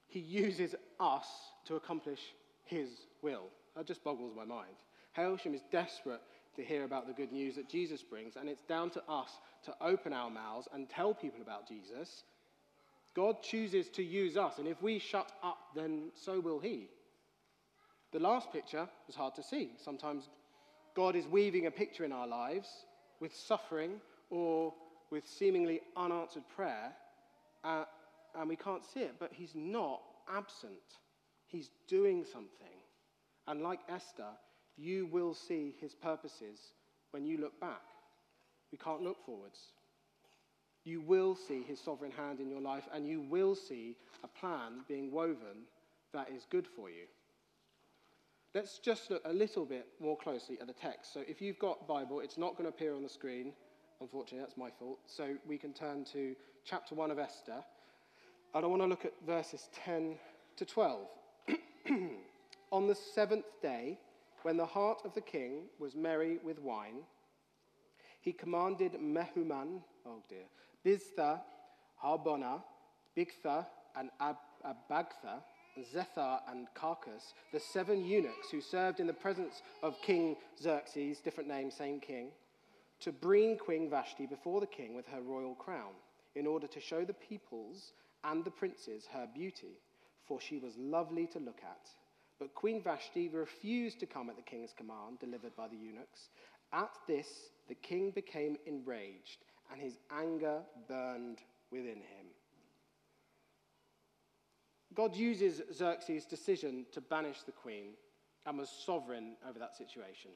He 0.07 0.19
uses 0.19 0.75
us 0.99 1.27
to 1.65 1.75
accomplish 1.75 2.19
his 2.65 2.89
will. 3.21 3.45
That 3.75 3.87
just 3.87 4.03
boggles 4.03 4.33
my 4.35 4.45
mind. 4.45 4.75
Hailsham 5.17 5.53
is 5.53 5.61
desperate 5.71 6.21
to 6.55 6.63
hear 6.63 6.83
about 6.83 7.07
the 7.07 7.13
good 7.13 7.31
news 7.31 7.55
that 7.55 7.69
Jesus 7.69 8.01
brings, 8.03 8.35
and 8.35 8.47
it's 8.47 8.61
down 8.63 8.89
to 8.91 9.03
us 9.09 9.29
to 9.65 9.73
open 9.81 10.13
our 10.13 10.29
mouths 10.29 10.67
and 10.73 10.89
tell 10.89 11.13
people 11.13 11.41
about 11.41 11.67
Jesus. 11.67 12.23
God 13.15 13.41
chooses 13.41 13.89
to 13.89 14.03
use 14.03 14.37
us, 14.37 14.57
and 14.57 14.67
if 14.67 14.81
we 14.81 14.99
shut 14.99 15.31
up, 15.43 15.57
then 15.75 16.11
so 16.15 16.39
will 16.39 16.59
He. 16.59 16.87
The 18.11 18.19
last 18.19 18.51
picture 18.51 18.87
was 19.07 19.15
hard 19.15 19.35
to 19.35 19.43
see. 19.43 19.71
Sometimes 19.83 20.29
God 20.95 21.15
is 21.15 21.25
weaving 21.27 21.65
a 21.65 21.71
picture 21.71 22.05
in 22.05 22.11
our 22.11 22.27
lives 22.27 22.67
with 23.19 23.33
suffering 23.35 24.01
or 24.29 24.73
with 25.09 25.27
seemingly 25.27 25.81
unanswered 25.95 26.43
prayer, 26.55 26.93
uh, 27.63 27.85
and 28.39 28.49
we 28.49 28.55
can't 28.55 28.83
see 28.93 29.01
it, 29.01 29.15
but 29.19 29.31
He's 29.33 29.53
not 29.55 30.01
absent. 30.31 30.73
He's 31.47 31.69
doing 31.87 32.25
something. 32.25 32.49
And 33.47 33.61
like 33.61 33.79
Esther, 33.89 34.29
you 34.77 35.05
will 35.07 35.33
see 35.33 35.75
his 35.79 35.93
purposes 35.93 36.59
when 37.11 37.25
you 37.25 37.37
look 37.37 37.59
back. 37.59 37.81
We 38.71 38.77
can't 38.77 39.03
look 39.03 39.23
forwards. 39.25 39.59
You 40.83 41.01
will 41.01 41.35
see 41.35 41.63
his 41.63 41.79
sovereign 41.79 42.11
hand 42.11 42.39
in 42.39 42.49
your 42.49 42.61
life, 42.61 42.83
and 42.93 43.07
you 43.07 43.21
will 43.21 43.55
see 43.55 43.95
a 44.23 44.27
plan 44.27 44.81
being 44.87 45.11
woven 45.11 45.65
that 46.13 46.29
is 46.29 46.45
good 46.49 46.67
for 46.67 46.89
you. 46.89 47.05
Let's 48.53 48.79
just 48.79 49.09
look 49.09 49.21
a 49.25 49.33
little 49.33 49.65
bit 49.65 49.87
more 49.99 50.17
closely 50.17 50.59
at 50.59 50.67
the 50.67 50.73
text. 50.73 51.13
So, 51.13 51.23
if 51.27 51.41
you've 51.41 51.57
got 51.57 51.87
Bible, 51.87 52.19
it's 52.19 52.37
not 52.37 52.51
going 52.51 52.65
to 52.65 52.69
appear 52.69 52.93
on 52.93 53.01
the 53.01 53.09
screen. 53.09 53.53
Unfortunately, 54.01 54.39
that's 54.39 54.57
my 54.57 54.69
fault. 54.69 54.99
So, 55.07 55.35
we 55.47 55.57
can 55.57 55.73
turn 55.73 56.05
to 56.13 56.35
chapter 56.65 56.93
1 56.93 57.09
of 57.09 57.17
Esther. 57.17 57.63
And 58.53 58.63
I 58.63 58.67
want 58.67 58.81
to 58.81 58.87
look 58.87 59.05
at 59.05 59.13
verses 59.25 59.69
10 59.85 60.15
to 60.57 60.65
12. 60.65 61.07
on 62.71 62.87
the 62.87 62.95
seventh 62.95 63.45
day, 63.61 63.97
when 64.43 64.57
the 64.57 64.65
heart 64.65 65.01
of 65.05 65.13
the 65.13 65.21
king 65.21 65.63
was 65.79 65.95
merry 65.95 66.39
with 66.43 66.59
wine, 66.59 67.03
he 68.21 68.31
commanded 68.31 68.93
Mehuman, 68.93 69.81
oh 70.05 70.21
dear, 70.29 70.45
Biztha, 70.85 71.41
Harbona, 72.01 72.61
Bigtha, 73.17 73.65
and 73.95 74.09
Ab- 74.19 74.37
Abagtha, 74.65 75.41
Zethar, 75.93 76.39
and 76.49 76.67
Carkas, 76.75 77.33
the 77.51 77.59
seven 77.59 78.05
eunuchs 78.05 78.49
who 78.51 78.61
served 78.61 78.99
in 78.99 79.07
the 79.07 79.13
presence 79.13 79.61
of 79.81 80.01
King 80.01 80.35
Xerxes, 80.61 81.19
different 81.19 81.49
name, 81.49 81.71
same 81.71 81.99
king, 81.99 82.29
to 82.99 83.11
bring 83.11 83.57
Queen 83.57 83.89
Vashti 83.89 84.25
before 84.25 84.61
the 84.61 84.67
king 84.67 84.95
with 84.95 85.07
her 85.07 85.21
royal 85.21 85.55
crown, 85.55 85.93
in 86.35 86.47
order 86.47 86.67
to 86.67 86.79
show 86.79 87.03
the 87.03 87.13
peoples 87.13 87.91
and 88.23 88.43
the 88.45 88.51
princes 88.51 89.07
her 89.11 89.27
beauty, 89.33 89.79
for 90.25 90.39
she 90.39 90.57
was 90.57 90.77
lovely 90.77 91.27
to 91.27 91.39
look 91.39 91.59
at. 91.63 91.89
But 92.43 92.55
Queen 92.55 92.81
Vashti 92.81 93.29
refused 93.29 94.01
to 94.01 94.05
come 94.05 94.29
at 94.29 94.35
the 94.35 94.41
king's 94.41 94.73
command 94.73 95.17
delivered 95.17 95.55
by 95.55 95.69
the 95.69 95.77
eunuchs. 95.77 96.27
At 96.73 96.91
this, 97.07 97.51
the 97.69 97.75
king 97.75 98.11
became 98.11 98.57
enraged, 98.65 99.45
and 99.71 99.79
his 99.79 99.97
anger 100.11 100.59
burned 100.89 101.37
within 101.71 102.01
him. 102.01 102.27
God 104.93 105.15
uses 105.15 105.61
Xerxes' 105.73 106.25
decision 106.25 106.85
to 106.91 106.99
banish 106.99 107.43
the 107.43 107.53
queen 107.53 107.93
and 108.45 108.57
was 108.57 108.69
sovereign 108.69 109.37
over 109.47 109.57
that 109.59 109.77
situation. 109.77 110.31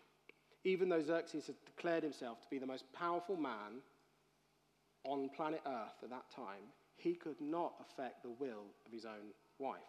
Even 0.64 0.88
though 0.88 1.04
Xerxes 1.04 1.48
had 1.48 1.58
declared 1.66 2.04
himself 2.04 2.40
to 2.42 2.50
be 2.50 2.58
the 2.58 2.66
most 2.66 2.86
powerful 2.94 3.36
man 3.36 3.82
on 5.04 5.28
planet 5.36 5.62
Earth 5.66 6.02
at 6.02 6.10
that 6.10 6.32
time, 6.34 6.72
he 6.96 7.16
could 7.16 7.42
not 7.42 7.74
affect 7.82 8.24
the 8.24 8.30
will 8.30 8.64
of 8.86 8.94
his 8.94 9.04
own 9.04 9.34
wife. 9.60 9.82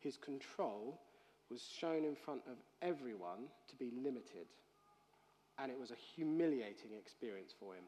His 0.00 0.16
control 0.16 1.00
was 1.52 1.68
shown 1.78 2.04
in 2.04 2.16
front 2.16 2.40
of 2.50 2.56
everyone 2.80 3.48
to 3.68 3.76
be 3.76 3.90
limited, 4.02 4.46
and 5.58 5.70
it 5.70 5.78
was 5.78 5.90
a 5.90 5.96
humiliating 6.16 6.92
experience 6.98 7.52
for 7.60 7.74
him. 7.74 7.84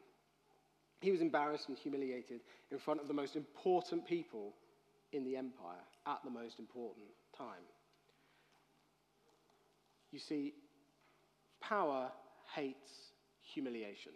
He 1.01 1.11
was 1.11 1.21
embarrassed 1.21 1.67
and 1.67 1.77
humiliated 1.77 2.41
in 2.71 2.77
front 2.77 3.01
of 3.01 3.07
the 3.07 3.13
most 3.13 3.35
important 3.35 4.05
people 4.05 4.53
in 5.11 5.23
the 5.23 5.35
empire 5.35 5.83
at 6.05 6.19
the 6.23 6.29
most 6.29 6.59
important 6.59 7.07
time. 7.35 7.65
You 10.11 10.19
see, 10.19 10.53
power 11.59 12.11
hates 12.53 13.11
humiliation. 13.41 14.11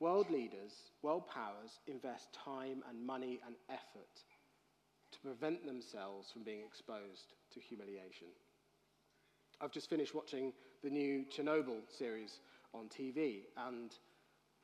World 0.00 0.30
leaders, 0.30 0.72
world 1.02 1.26
powers 1.28 1.80
invest 1.86 2.32
time 2.32 2.82
and 2.88 3.04
money 3.06 3.40
and 3.46 3.54
effort 3.70 4.22
prevent 5.22 5.64
themselves 5.66 6.30
from 6.30 6.42
being 6.42 6.60
exposed 6.66 7.34
to 7.52 7.60
humiliation. 7.60 8.28
I've 9.60 9.70
just 9.70 9.88
finished 9.88 10.14
watching 10.14 10.52
the 10.82 10.90
new 10.90 11.24
Chernobyl 11.30 11.80
series 11.88 12.40
on 12.74 12.88
TV, 12.88 13.42
and 13.68 13.92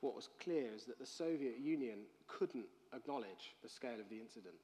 what 0.01 0.15
was 0.15 0.29
clear 0.41 0.73
is 0.75 0.85
that 0.85 0.99
the 0.99 1.05
Soviet 1.05 1.59
Union 1.59 1.99
couldn't 2.27 2.67
acknowledge 2.93 3.55
the 3.63 3.69
scale 3.69 3.99
of 3.99 4.09
the 4.09 4.19
incident 4.19 4.55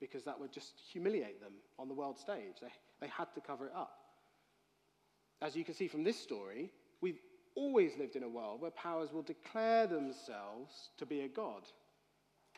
because 0.00 0.24
that 0.24 0.38
would 0.38 0.52
just 0.52 0.80
humiliate 0.92 1.40
them 1.40 1.52
on 1.78 1.88
the 1.88 1.94
world 1.94 2.18
stage. 2.18 2.56
They, 2.60 2.68
they 3.00 3.08
had 3.08 3.32
to 3.34 3.40
cover 3.40 3.66
it 3.66 3.72
up. 3.76 3.98
As 5.40 5.54
you 5.54 5.64
can 5.64 5.74
see 5.74 5.88
from 5.88 6.04
this 6.04 6.18
story, 6.18 6.70
we've 7.00 7.20
always 7.54 7.92
lived 7.98 8.16
in 8.16 8.22
a 8.22 8.28
world 8.28 8.60
where 8.60 8.70
powers 8.72 9.12
will 9.12 9.22
declare 9.22 9.86
themselves 9.86 10.90
to 10.98 11.06
be 11.06 11.20
a 11.20 11.28
god, 11.28 11.62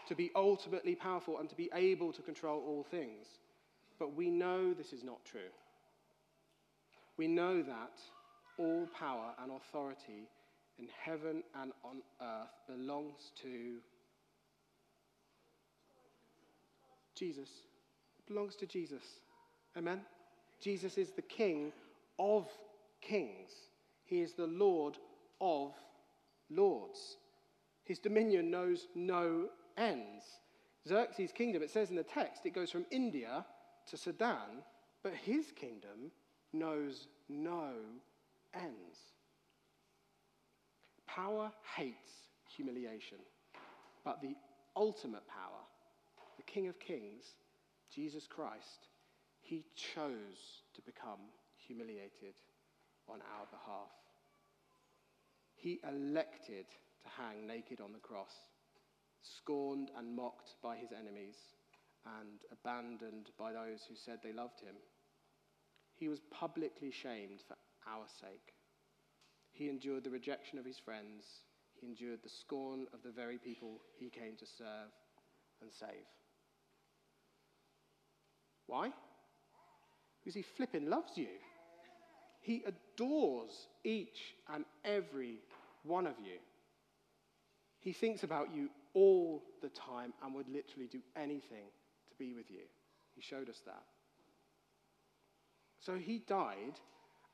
to 0.06 0.14
be 0.14 0.30
ultimately 0.34 0.94
powerful, 0.94 1.38
and 1.38 1.48
to 1.48 1.56
be 1.56 1.70
able 1.74 2.12
to 2.12 2.22
control 2.22 2.62
all 2.66 2.86
things. 2.90 3.26
But 3.98 4.14
we 4.14 4.30
know 4.30 4.74
this 4.74 4.92
is 4.92 5.02
not 5.02 5.24
true. 5.24 5.50
We 7.16 7.26
know 7.26 7.62
that 7.62 7.98
all 8.58 8.86
power 8.98 9.32
and 9.42 9.52
authority 9.52 10.28
in 10.78 10.88
heaven 11.02 11.42
and 11.60 11.72
on 11.82 12.02
earth 12.20 12.50
belongs 12.68 13.32
to 13.42 13.78
Jesus. 17.14 17.48
It 18.18 18.26
belongs 18.32 18.56
to 18.56 18.66
Jesus. 18.66 19.02
Amen? 19.76 20.02
Jesus 20.60 20.98
is 20.98 21.10
the 21.10 21.22
King 21.22 21.72
of 22.18 22.46
kings. 23.00 23.50
He 24.04 24.20
is 24.20 24.34
the 24.34 24.46
Lord 24.46 24.98
of 25.40 25.72
lords. 26.50 27.16
His 27.84 27.98
dominion 27.98 28.50
knows 28.50 28.86
no 28.94 29.48
ends. 29.76 30.24
Xerxes' 30.86 31.32
kingdom, 31.32 31.62
it 31.62 31.70
says 31.70 31.90
in 31.90 31.96
the 31.96 32.02
text, 32.02 32.46
it 32.46 32.54
goes 32.54 32.70
from 32.70 32.86
India 32.90 33.44
to 33.90 33.96
Sudan, 33.96 34.62
but 35.02 35.12
his 35.14 35.52
kingdom 35.52 36.10
knows 36.52 37.08
no 37.28 37.70
ends. 38.54 38.98
Power 41.06 41.50
hates 41.76 42.28
humiliation, 42.56 43.18
but 44.04 44.20
the 44.20 44.34
ultimate 44.76 45.26
power, 45.28 45.62
the 46.36 46.42
King 46.42 46.68
of 46.68 46.78
Kings, 46.78 47.24
Jesus 47.94 48.26
Christ, 48.26 48.88
he 49.40 49.64
chose 49.74 50.62
to 50.74 50.82
become 50.82 51.20
humiliated 51.56 52.34
on 53.08 53.20
our 53.38 53.46
behalf. 53.50 53.92
He 55.54 55.80
elected 55.88 56.66
to 57.02 57.08
hang 57.22 57.46
naked 57.46 57.80
on 57.80 57.92
the 57.92 57.98
cross, 57.98 58.32
scorned 59.38 59.90
and 59.96 60.14
mocked 60.14 60.54
by 60.62 60.76
his 60.76 60.90
enemies, 60.92 61.36
and 62.20 62.40
abandoned 62.52 63.30
by 63.38 63.52
those 63.52 63.80
who 63.88 63.96
said 63.96 64.18
they 64.22 64.32
loved 64.32 64.60
him. 64.60 64.76
He 65.96 66.08
was 66.08 66.20
publicly 66.30 66.90
shamed 66.90 67.42
for 67.46 67.56
our 67.90 68.06
sake. 68.20 68.54
He 69.52 69.68
endured 69.68 70.04
the 70.04 70.10
rejection 70.10 70.58
of 70.58 70.64
his 70.64 70.78
friends. 70.78 71.24
He 71.80 71.86
endured 71.86 72.20
the 72.22 72.28
scorn 72.28 72.86
of 72.92 73.02
the 73.02 73.10
very 73.10 73.38
people 73.38 73.80
he 73.98 74.10
came 74.10 74.36
to 74.38 74.46
serve 74.46 74.90
and 75.62 75.70
save. 75.72 76.06
Why? 78.66 78.92
Because 80.20 80.34
he 80.34 80.42
flipping 80.42 80.90
loves 80.90 81.12
you. 81.16 81.28
He 82.40 82.64
adores 82.66 83.68
each 83.84 84.34
and 84.52 84.64
every 84.84 85.38
one 85.82 86.06
of 86.06 86.14
you. 86.22 86.38
He 87.80 87.92
thinks 87.92 88.22
about 88.24 88.54
you 88.54 88.68
all 88.96 89.42
the 89.60 89.68
time 89.68 90.14
and 90.24 90.34
would 90.34 90.48
literally 90.48 90.88
do 90.90 91.00
anything 91.14 91.68
to 92.08 92.14
be 92.18 92.32
with 92.32 92.50
you. 92.50 92.62
He 93.14 93.20
showed 93.20 93.50
us 93.50 93.60
that. 93.66 93.82
So 95.80 95.96
he 95.96 96.22
died 96.26 96.80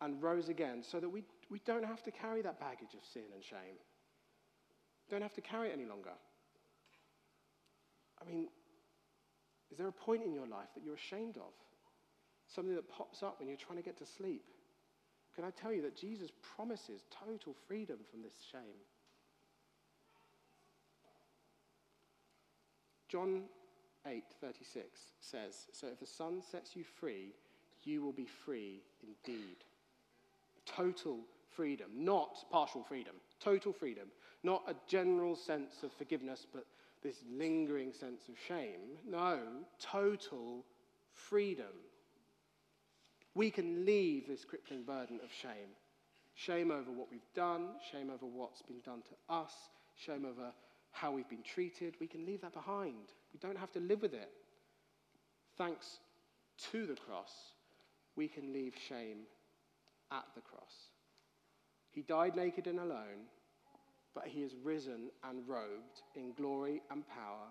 and 0.00 0.20
rose 0.20 0.48
again 0.48 0.82
so 0.82 0.98
that 0.98 1.08
we, 1.08 1.22
we 1.48 1.60
don't 1.64 1.84
have 1.84 2.02
to 2.02 2.10
carry 2.10 2.42
that 2.42 2.58
baggage 2.58 2.94
of 2.94 3.06
sin 3.14 3.22
and 3.32 3.44
shame. 3.44 3.78
Don't 5.08 5.22
have 5.22 5.34
to 5.34 5.40
carry 5.40 5.68
it 5.68 5.72
any 5.72 5.86
longer. 5.86 6.10
I 8.20 8.28
mean, 8.28 8.48
is 9.70 9.78
there 9.78 9.88
a 9.88 9.92
point 9.92 10.24
in 10.24 10.34
your 10.34 10.48
life 10.48 10.68
that 10.74 10.82
you're 10.84 10.96
ashamed 10.96 11.36
of? 11.36 11.52
Something 12.48 12.74
that 12.74 12.88
pops 12.88 13.22
up 13.22 13.38
when 13.38 13.48
you're 13.48 13.56
trying 13.56 13.78
to 13.78 13.84
get 13.84 13.96
to 13.98 14.06
sleep? 14.18 14.42
Can 15.36 15.44
I 15.44 15.50
tell 15.50 15.72
you 15.72 15.82
that 15.82 15.96
Jesus 15.96 16.30
promises 16.56 17.02
total 17.24 17.54
freedom 17.68 17.98
from 18.10 18.22
this 18.22 18.34
shame? 18.50 18.82
John 23.12 23.44
8:36 24.06 25.12
says, 25.20 25.68
"So 25.72 25.86
if 25.88 26.00
the 26.00 26.06
Son 26.06 26.40
sets 26.40 26.74
you 26.74 26.82
free, 26.82 27.34
you 27.84 28.00
will 28.00 28.12
be 28.12 28.24
free 28.24 28.82
indeed." 29.02 29.64
Total 30.64 31.22
freedom, 31.50 31.90
not 32.02 32.48
partial 32.50 32.82
freedom. 32.82 33.20
Total 33.38 33.70
freedom, 33.70 34.10
not 34.42 34.66
a 34.66 34.80
general 34.86 35.36
sense 35.36 35.82
of 35.82 35.92
forgiveness, 35.92 36.46
but 36.50 36.66
this 37.02 37.22
lingering 37.24 37.92
sense 37.92 38.30
of 38.30 38.38
shame. 38.38 38.98
No, 39.04 39.66
total 39.78 40.64
freedom 41.10 41.84
we 43.34 43.50
can 43.50 43.84
leave 43.84 44.26
this 44.26 44.44
crippling 44.44 44.84
burden 44.84 45.20
of 45.22 45.32
shame. 45.32 45.76
Shame 46.34 46.70
over 46.70 46.90
what 46.90 47.10
we've 47.10 47.32
done, 47.34 47.78
shame 47.90 48.10
over 48.10 48.26
what's 48.26 48.62
been 48.62 48.80
done 48.80 49.02
to 49.02 49.34
us, 49.34 49.70
shame 49.94 50.24
over 50.24 50.52
how 50.92 51.10
we've 51.10 51.28
been 51.28 51.42
treated. 51.42 51.94
We 52.00 52.06
can 52.06 52.24
leave 52.24 52.42
that 52.42 52.52
behind. 52.52 53.12
We 53.32 53.40
don't 53.40 53.58
have 53.58 53.72
to 53.72 53.80
live 53.80 54.02
with 54.02 54.14
it. 54.14 54.30
Thanks 55.58 55.98
to 56.70 56.86
the 56.86 56.94
cross, 56.94 57.32
we 58.16 58.28
can 58.28 58.52
leave 58.52 58.74
shame 58.88 59.20
at 60.10 60.24
the 60.34 60.40
cross. 60.40 60.90
He 61.90 62.02
died 62.02 62.36
naked 62.36 62.66
and 62.66 62.78
alone, 62.78 63.26
but 64.14 64.26
he 64.26 64.42
is 64.42 64.54
risen 64.62 65.10
and 65.28 65.46
robed 65.46 66.02
in 66.14 66.32
glory 66.34 66.82
and 66.90 67.06
power 67.08 67.48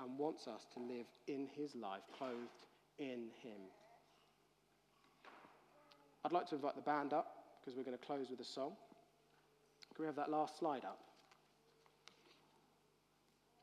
and 0.00 0.18
wants 0.18 0.46
us 0.46 0.66
to 0.74 0.80
live 0.80 1.06
in 1.26 1.48
his 1.56 1.74
life, 1.74 2.02
clothed 2.16 2.64
in 2.98 3.28
him. 3.42 3.60
I'd 6.24 6.32
like 6.32 6.48
to 6.48 6.56
invite 6.56 6.76
the 6.76 6.82
band 6.82 7.12
up 7.12 7.34
because 7.60 7.76
we're 7.76 7.84
going 7.84 7.98
to 7.98 8.04
close 8.04 8.30
with 8.30 8.40
a 8.40 8.44
song. 8.44 8.72
Can 9.94 10.02
we 10.02 10.06
have 10.06 10.16
that 10.16 10.30
last 10.30 10.58
slide 10.58 10.84
up? 10.84 11.00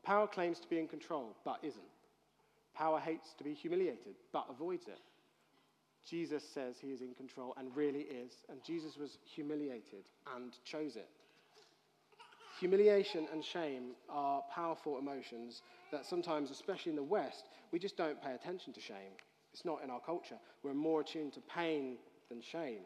Power 0.06 0.28
claims 0.28 0.60
to 0.60 0.68
be 0.68 0.78
in 0.78 0.86
control, 0.86 1.36
but 1.44 1.58
isn't. 1.64 1.82
Power 2.76 3.00
hates 3.00 3.34
to 3.38 3.44
be 3.44 3.54
humiliated, 3.54 4.14
but 4.32 4.46
avoids 4.48 4.86
it. 4.86 5.00
Jesus 6.08 6.44
says 6.54 6.76
he 6.80 6.92
is 6.92 7.00
in 7.00 7.12
control 7.12 7.54
and 7.58 7.74
really 7.74 8.02
is, 8.02 8.32
and 8.48 8.62
Jesus 8.62 8.96
was 8.96 9.18
humiliated 9.24 10.04
and 10.36 10.52
chose 10.64 10.94
it. 10.94 11.08
Humiliation 12.60 13.26
and 13.32 13.44
shame 13.44 13.96
are 14.08 14.44
powerful 14.54 14.96
emotions 14.96 15.62
that 15.90 16.06
sometimes, 16.06 16.52
especially 16.52 16.90
in 16.90 16.96
the 16.96 17.02
West, 17.02 17.48
we 17.72 17.80
just 17.80 17.96
don't 17.96 18.22
pay 18.22 18.32
attention 18.32 18.72
to 18.74 18.80
shame. 18.80 19.16
It's 19.52 19.64
not 19.64 19.82
in 19.82 19.90
our 19.90 20.00
culture. 20.00 20.38
We're 20.62 20.72
more 20.72 21.00
attuned 21.00 21.32
to 21.32 21.40
pain 21.40 21.96
than 22.28 22.40
shame. 22.40 22.82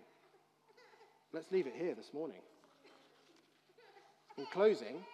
Let's 1.34 1.52
leave 1.52 1.66
it 1.66 1.74
here 1.76 1.94
this 1.94 2.14
morning. 2.14 2.40
In 4.38 4.46
closing, 4.46 5.04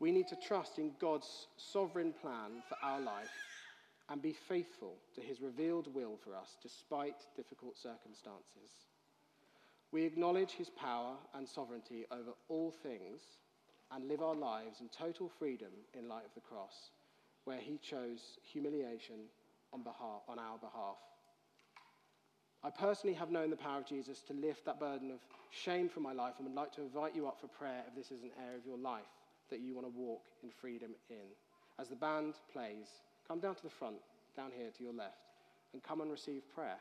we 0.00 0.12
need 0.12 0.28
to 0.28 0.36
trust 0.36 0.78
in 0.78 0.92
God's 1.00 1.48
sovereign 1.56 2.12
plan 2.12 2.62
for 2.68 2.76
our 2.82 3.00
life 3.00 3.30
and 4.08 4.22
be 4.22 4.32
faithful 4.32 4.94
to 5.14 5.20
his 5.20 5.40
revealed 5.40 5.92
will 5.92 6.16
for 6.16 6.34
us 6.34 6.56
despite 6.62 7.26
difficult 7.36 7.76
circumstances. 7.76 8.86
We 9.90 10.04
acknowledge 10.04 10.52
his 10.52 10.70
power 10.70 11.16
and 11.34 11.48
sovereignty 11.48 12.06
over 12.10 12.30
all 12.48 12.70
things 12.70 13.20
and 13.90 14.06
live 14.06 14.22
our 14.22 14.34
lives 14.34 14.80
in 14.80 14.88
total 14.88 15.28
freedom 15.38 15.72
in 15.94 16.08
light 16.08 16.24
of 16.24 16.34
the 16.34 16.40
cross, 16.40 16.90
where 17.44 17.58
he 17.58 17.78
chose 17.78 18.38
humiliation 18.42 19.16
on, 19.72 19.82
behalf, 19.82 20.22
on 20.28 20.38
our 20.38 20.58
behalf. 20.58 20.96
I 22.62 22.70
personally 22.70 23.14
have 23.14 23.30
known 23.30 23.50
the 23.50 23.56
power 23.56 23.78
of 23.78 23.86
Jesus 23.86 24.20
to 24.22 24.34
lift 24.34 24.66
that 24.66 24.80
burden 24.80 25.10
of 25.10 25.20
shame 25.50 25.88
from 25.88 26.02
my 26.02 26.12
life 26.12 26.34
and 26.38 26.46
would 26.46 26.56
like 26.56 26.72
to 26.72 26.82
invite 26.82 27.14
you 27.14 27.26
up 27.26 27.40
for 27.40 27.46
prayer 27.46 27.82
if 27.88 27.94
this 27.94 28.10
is 28.10 28.22
an 28.22 28.30
area 28.44 28.58
of 28.58 28.66
your 28.66 28.78
life 28.78 29.17
that 29.50 29.60
you 29.60 29.74
want 29.74 29.86
to 29.86 29.92
walk 29.92 30.22
in 30.42 30.50
freedom 30.50 30.90
in. 31.10 31.26
As 31.78 31.88
the 31.88 31.96
band 31.96 32.34
plays, 32.52 32.86
come 33.26 33.40
down 33.40 33.54
to 33.54 33.62
the 33.62 33.70
front, 33.70 33.96
down 34.36 34.50
here 34.56 34.70
to 34.76 34.82
your 34.82 34.92
left, 34.92 35.32
and 35.72 35.82
come 35.82 36.00
and 36.00 36.10
receive 36.10 36.42
prayer. 36.54 36.78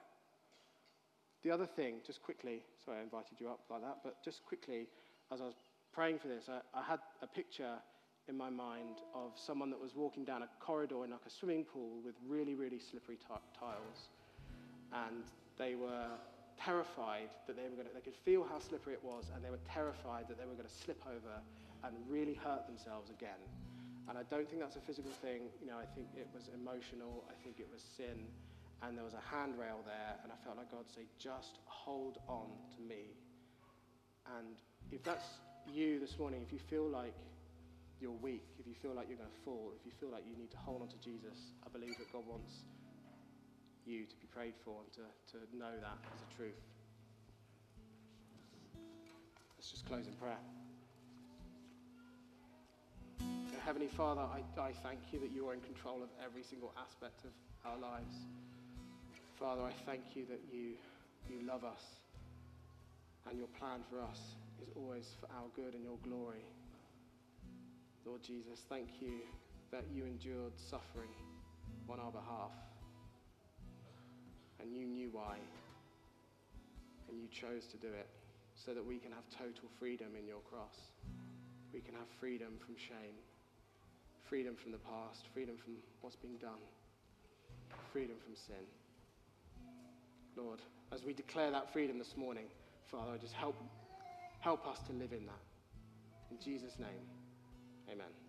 The 1.43 1.51
other 1.51 1.65
thing, 1.65 1.95
just 2.05 2.21
quickly, 2.23 2.63
sorry 2.83 2.99
I 2.99 3.03
invited 3.03 3.39
you 3.39 3.49
up 3.49 3.59
like 3.69 3.81
that, 3.81 3.97
but 4.03 4.23
just 4.23 4.45
quickly, 4.45 4.87
as 5.31 5.41
I 5.41 5.45
was 5.45 5.55
praying 5.93 6.19
for 6.19 6.27
this, 6.27 6.45
I, 6.49 6.59
I 6.77 6.83
had 6.83 6.99
a 7.21 7.27
picture 7.27 7.75
in 8.27 8.37
my 8.37 8.49
mind 8.49 8.97
of 9.15 9.31
someone 9.35 9.69
that 9.69 9.79
was 9.79 9.95
walking 9.95 10.25
down 10.25 10.41
a 10.41 10.49
corridor 10.59 11.05
in 11.05 11.11
like 11.11 11.25
a 11.25 11.29
swimming 11.29 11.63
pool 11.63 11.99
with 12.03 12.15
really, 12.27 12.55
really 12.55 12.79
slippery 12.79 13.15
t- 13.15 13.59
tiles. 13.59 14.09
And 14.93 15.23
they 15.57 15.75
were 15.75 16.07
terrified 16.59 17.29
that 17.45 17.55
they 17.55 17.63
were 17.69 17.77
going 17.77 17.87
to, 17.87 17.93
they 17.93 18.01
could 18.01 18.17
feel 18.25 18.43
how 18.43 18.59
slippery 18.59 18.93
it 18.93 19.03
was, 19.03 19.31
and 19.33 19.43
they 19.43 19.49
were 19.49 19.61
terrified 19.69 20.27
that 20.27 20.37
they 20.37 20.45
were 20.45 20.57
going 20.57 20.67
to 20.67 20.79
slip 20.83 21.01
over 21.05 21.39
and 21.83 21.93
really 22.09 22.33
hurt 22.33 22.65
themselves 22.67 23.09
again. 23.09 23.41
And 24.09 24.17
I 24.17 24.23
don't 24.31 24.47
think 24.47 24.61
that's 24.61 24.77
a 24.77 24.85
physical 24.85 25.11
thing. 25.21 25.51
You 25.61 25.67
know, 25.67 25.77
I 25.77 25.85
think 25.93 26.07
it 26.15 26.27
was 26.33 26.49
emotional. 26.55 27.27
I 27.29 27.35
think 27.43 27.59
it 27.59 27.67
was 27.71 27.83
sin 27.97 28.27
and 28.83 28.97
there 28.97 29.03
was 29.03 29.13
a 29.13 29.25
handrail 29.33 29.81
there, 29.85 30.13
and 30.21 30.31
I 30.31 30.37
felt 30.45 30.57
like 30.57 30.69
God 30.69 30.85
say, 30.93 31.09
just 31.17 31.57
hold 31.65 32.19
on 32.27 32.45
to 32.77 32.81
me. 32.81 33.17
And 34.37 34.53
if 34.91 35.03
that's 35.03 35.25
you 35.65 35.99
this 35.99 36.19
morning, 36.19 36.41
if 36.45 36.53
you 36.53 36.59
feel 36.69 36.85
like 36.85 37.15
you're 37.99 38.19
weak, 38.21 38.45
if 38.59 38.67
you 38.67 38.75
feel 38.77 38.93
like 38.93 39.09
you're 39.09 39.17
going 39.17 39.33
to 39.33 39.41
fall, 39.43 39.73
if 39.73 39.81
you 39.85 39.91
feel 39.99 40.09
like 40.09 40.23
you 40.29 40.37
need 40.37 40.51
to 40.51 40.57
hold 40.57 40.81
on 40.81 40.87
to 40.89 40.99
Jesus, 41.01 41.57
I 41.65 41.69
believe 41.69 41.97
that 41.97 42.11
God 42.13 42.21
wants 42.27 42.69
you 43.87 44.05
to 44.05 44.15
be 44.17 44.27
prayed 44.27 44.53
for 44.63 44.81
and 44.83 44.91
to, 44.93 45.05
to 45.31 45.57
know 45.57 45.71
that 45.81 45.97
as 46.13 46.19
a 46.21 46.35
truth. 46.35 46.59
Let's 49.57 49.71
just 49.71 49.85
close 49.87 50.05
in 50.07 50.13
prayer. 50.13 50.37
Heavenly 53.65 53.87
Father, 53.87 54.21
I, 54.21 54.61
I 54.61 54.71
thank 54.71 54.99
you 55.11 55.19
that 55.19 55.31
you 55.31 55.47
are 55.49 55.53
in 55.53 55.59
control 55.59 56.01
of 56.01 56.07
every 56.23 56.41
single 56.41 56.73
aspect 56.79 57.25
of 57.25 57.31
our 57.65 57.77
lives. 57.77 58.15
Father, 59.37 59.61
I 59.61 59.71
thank 59.85 60.15
you 60.15 60.25
that 60.29 60.39
you, 60.49 60.75
you 61.29 61.45
love 61.45 61.65
us 61.65 61.83
and 63.29 63.37
your 63.37 63.47
plan 63.59 63.81
for 63.89 64.01
us 64.01 64.35
is 64.61 64.69
always 64.75 65.11
for 65.19 65.27
our 65.35 65.47
good 65.53 65.73
and 65.73 65.83
your 65.83 65.97
glory. 66.03 66.45
Lord 68.05 68.23
Jesus, 68.23 68.63
thank 68.69 68.87
you 69.01 69.19
that 69.71 69.83
you 69.93 70.05
endured 70.05 70.53
suffering 70.55 71.11
on 71.89 71.99
our 71.99 72.11
behalf 72.11 72.51
and 74.59 74.73
you 74.73 74.85
knew 74.85 75.09
why 75.11 75.37
and 77.09 77.19
you 77.19 77.27
chose 77.27 77.65
to 77.71 77.77
do 77.77 77.87
it 77.87 78.07
so 78.55 78.73
that 78.73 78.85
we 78.85 78.97
can 78.97 79.11
have 79.11 79.23
total 79.29 79.69
freedom 79.79 80.07
in 80.19 80.27
your 80.27 80.41
cross. 80.49 80.75
We 81.73 81.79
can 81.79 81.93
have 81.93 82.07
freedom 82.19 82.53
from 82.65 82.75
shame, 82.75 83.15
freedom 84.29 84.55
from 84.55 84.71
the 84.71 84.79
past, 84.79 85.27
freedom 85.33 85.55
from 85.63 85.75
what's 86.01 86.15
been 86.15 86.37
done, 86.37 86.61
freedom 87.91 88.15
from 88.23 88.35
sin. 88.35 88.65
Lord, 90.35 90.59
as 90.91 91.03
we 91.03 91.13
declare 91.13 91.51
that 91.51 91.71
freedom 91.73 91.97
this 91.97 92.15
morning, 92.17 92.45
Father, 92.91 93.17
just 93.19 93.33
help, 93.33 93.55
help 94.39 94.67
us 94.67 94.79
to 94.87 94.93
live 94.93 95.11
in 95.13 95.25
that. 95.25 95.43
In 96.31 96.37
Jesus' 96.43 96.77
name, 96.79 97.05
amen. 97.89 98.26